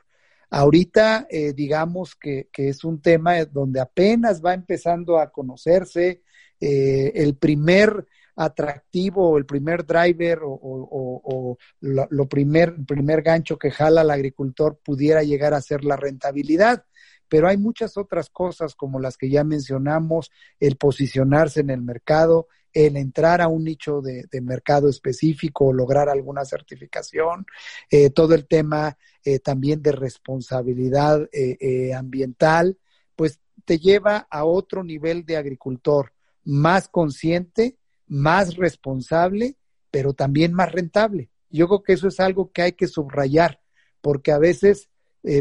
[0.51, 6.23] Ahorita, eh, digamos que, es un tema donde apenas va empezando a conocerse
[6.61, 8.07] eh, el primer
[8.37, 15.55] atractivo, el primer driver o, lo, primer, primer gancho que jala al agricultor pudiera llegar
[15.55, 16.85] a ser la rentabilidad
[17.33, 20.31] pero hay muchas otras cosas como las que ya mencionamos,
[20.61, 26.45] el posicionarse en el mercado, el entrar a un nicho de, mercado específico lograr alguna
[26.45, 27.47] certificación,
[27.91, 32.77] eh, todo el tema eh, también de responsabilidad eh, ambiental,
[33.17, 36.13] pues te lleva a otro nivel de agricultor
[36.45, 37.79] más consciente,
[38.09, 39.57] más responsable,
[39.91, 41.31] pero también más rentable.
[41.49, 43.63] Yo creo que eso es algo que hay que subrayar,
[44.03, 44.91] porque a veces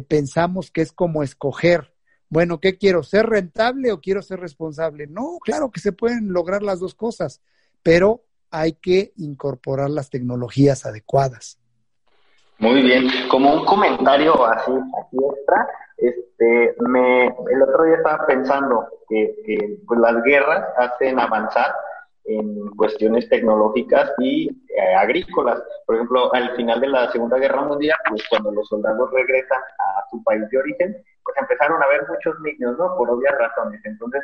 [0.08, 1.92] pensamos que es como escoger
[2.32, 3.04] bueno, ¿qué quiero?
[3.04, 5.06] ¿Ser rentable o quiero ser responsable?
[5.06, 7.42] No, claro que se pueden lograr las dos cosas,
[7.84, 11.60] pero hay que incorporar las tecnologías adecuadas.
[12.58, 15.68] Muy bien, como un comentario así, aquí extra,
[15.98, 21.76] este, me, el otro día estaba pensando que, que pues las guerras hacen avanzar
[22.26, 25.62] en cuestiones tecnológicas y eh, agrícolas.
[25.86, 30.10] Por ejemplo, al final de la Segunda Guerra Mundial, pues cuando los soldados regresan a
[30.10, 32.96] su país de origen, pues empezaron a ver muchos niños, ¿no?
[32.96, 33.82] Por obvias razones.
[33.86, 34.24] Entonces,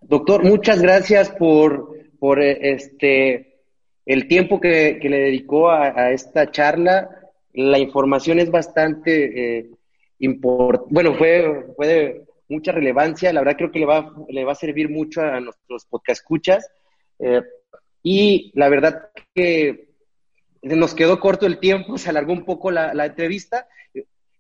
[0.04, 3.60] Doctor, muchas gracias por, por este,
[4.06, 7.10] el tiempo que, que le dedicó a, esta charla.
[7.52, 9.72] La información es bastante eh,
[10.20, 13.34] importante, bueno, fue, fue mucha relevancia.
[13.34, 16.68] La verdad creo que le va, le va a servir mucho a nuestros podcast escuchas.
[17.20, 17.44] Eh,
[18.04, 19.90] y la verdad que
[20.62, 23.68] nos quedó corto el tiempo, se alargó un poco la, entrevista.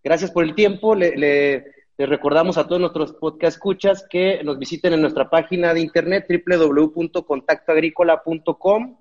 [0.04, 0.96] Gracias por el tiempo.
[0.96, 1.66] Le,
[1.98, 8.98] recordamos a todos nuestros podcast escuchas que nos visiten en nuestra página de internet www.contactoagrícola.com.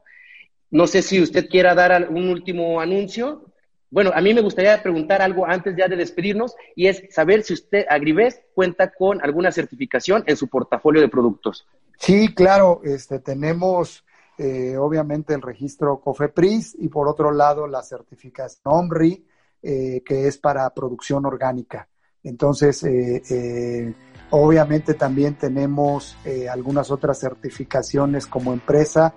[0.70, 3.53] No sé si usted quiera dar un último anuncio.
[3.94, 7.54] Bueno, a mí me gustaría preguntar algo antes ya de despedirnos y es saber si
[7.54, 11.64] usted, Agribest, cuenta con alguna certificación en su portafolio de productos.
[11.96, 14.04] Sí, claro, este, tenemos
[14.36, 19.24] eh, obviamente el registro COFEPRIS y por otro lado la certificación OMRI,
[19.62, 21.86] eh, que es para producción orgánica.
[22.24, 23.94] Entonces, eh, eh,
[24.30, 26.16] obviamente también tenemos
[26.50, 29.14] algunas otras certificaciones como empresa,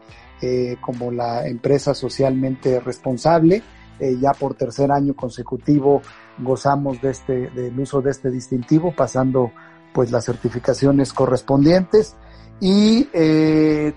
[0.82, 3.64] como la empresa socialmente responsable.
[4.00, 6.02] Ya por tercer año consecutivo
[6.38, 9.52] gozamos de este, del uso de este distintivo, pasando
[9.94, 12.16] pues las certificaciones correspondientes.
[12.60, 13.08] Y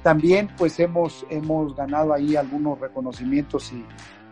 [0.02, 3.72] también pues hemos, hemos ganado ahí algunos reconocimientos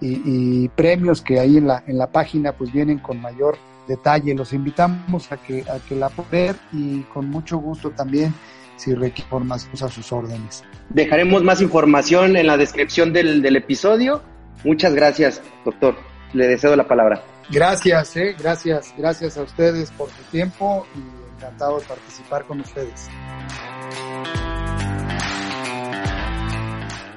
[0.01, 3.57] y, premios que ahí en la, en la página pues vienen con mayor
[3.89, 4.35] detalle.
[4.35, 8.33] Los invitamos a que, a que la puedan y con mucho gusto también
[8.77, 10.63] si requiere información a sus órdenes.
[10.91, 14.23] Dejaremos más información en la descripción del, del, episodio.
[14.65, 15.97] Muchas gracias, doctor.
[16.33, 17.23] Le deseo la palabra.
[17.51, 23.09] Gracias, eh, gracias, gracias a ustedes por su tiempo y encantado de participar con ustedes.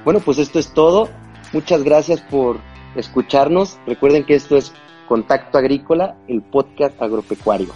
[0.04, 1.10] Bueno, pues esto es todo.
[1.52, 2.58] Muchas gracias por
[2.96, 3.78] escucharnos.
[3.86, 4.72] Recuerden que esto es
[5.06, 7.72] Contacto Agrícola, el podcast agropecuario.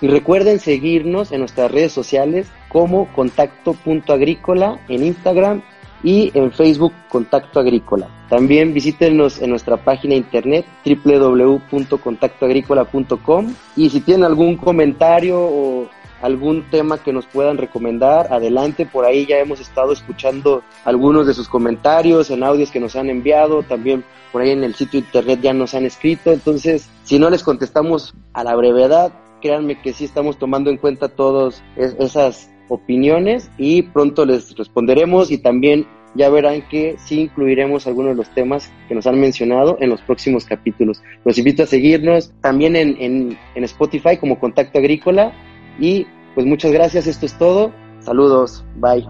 [0.00, 5.62] Y recuerden seguirnos en nuestras redes sociales como contacto.agrícola en Instagram
[6.04, 8.06] y en Facebook Contacto Agrícola.
[8.28, 15.88] También visítenos en nuestra página internet www.contactoagrícola.com y si tienen algún comentario o
[16.22, 21.34] algún tema que nos puedan recomendar, adelante, por ahí ya hemos estado escuchando algunos de
[21.34, 24.02] sus comentarios en audios que nos han enviado, también
[24.32, 28.14] por ahí en el sitio internet ya nos han escrito, entonces si no les contestamos
[28.32, 33.82] a la brevedad, créanme que sí estamos tomando en cuenta todas es, esas opiniones y
[33.82, 38.94] pronto les responderemos y también ya verán que sí incluiremos algunos de los temas que
[38.94, 41.02] nos han mencionado en los próximos capítulos.
[41.24, 45.32] Los invito a seguirnos también en, en, en Spotify como Contacto Agrícola
[45.78, 47.72] y pues muchas gracias, esto es todo.
[48.00, 49.06] Saludos, bye.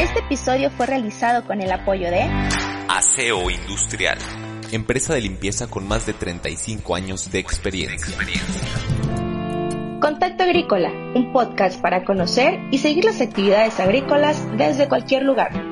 [0.00, 2.22] Este episodio fue realizado con el apoyo de
[2.88, 4.18] Aseo Industrial,
[4.76, 8.16] empresa de limpieza con más de 35 años de experiencia.
[10.00, 15.71] Contacto Agrícola, un podcast para conocer y seguir las actividades agrícolas desde cualquier lugar.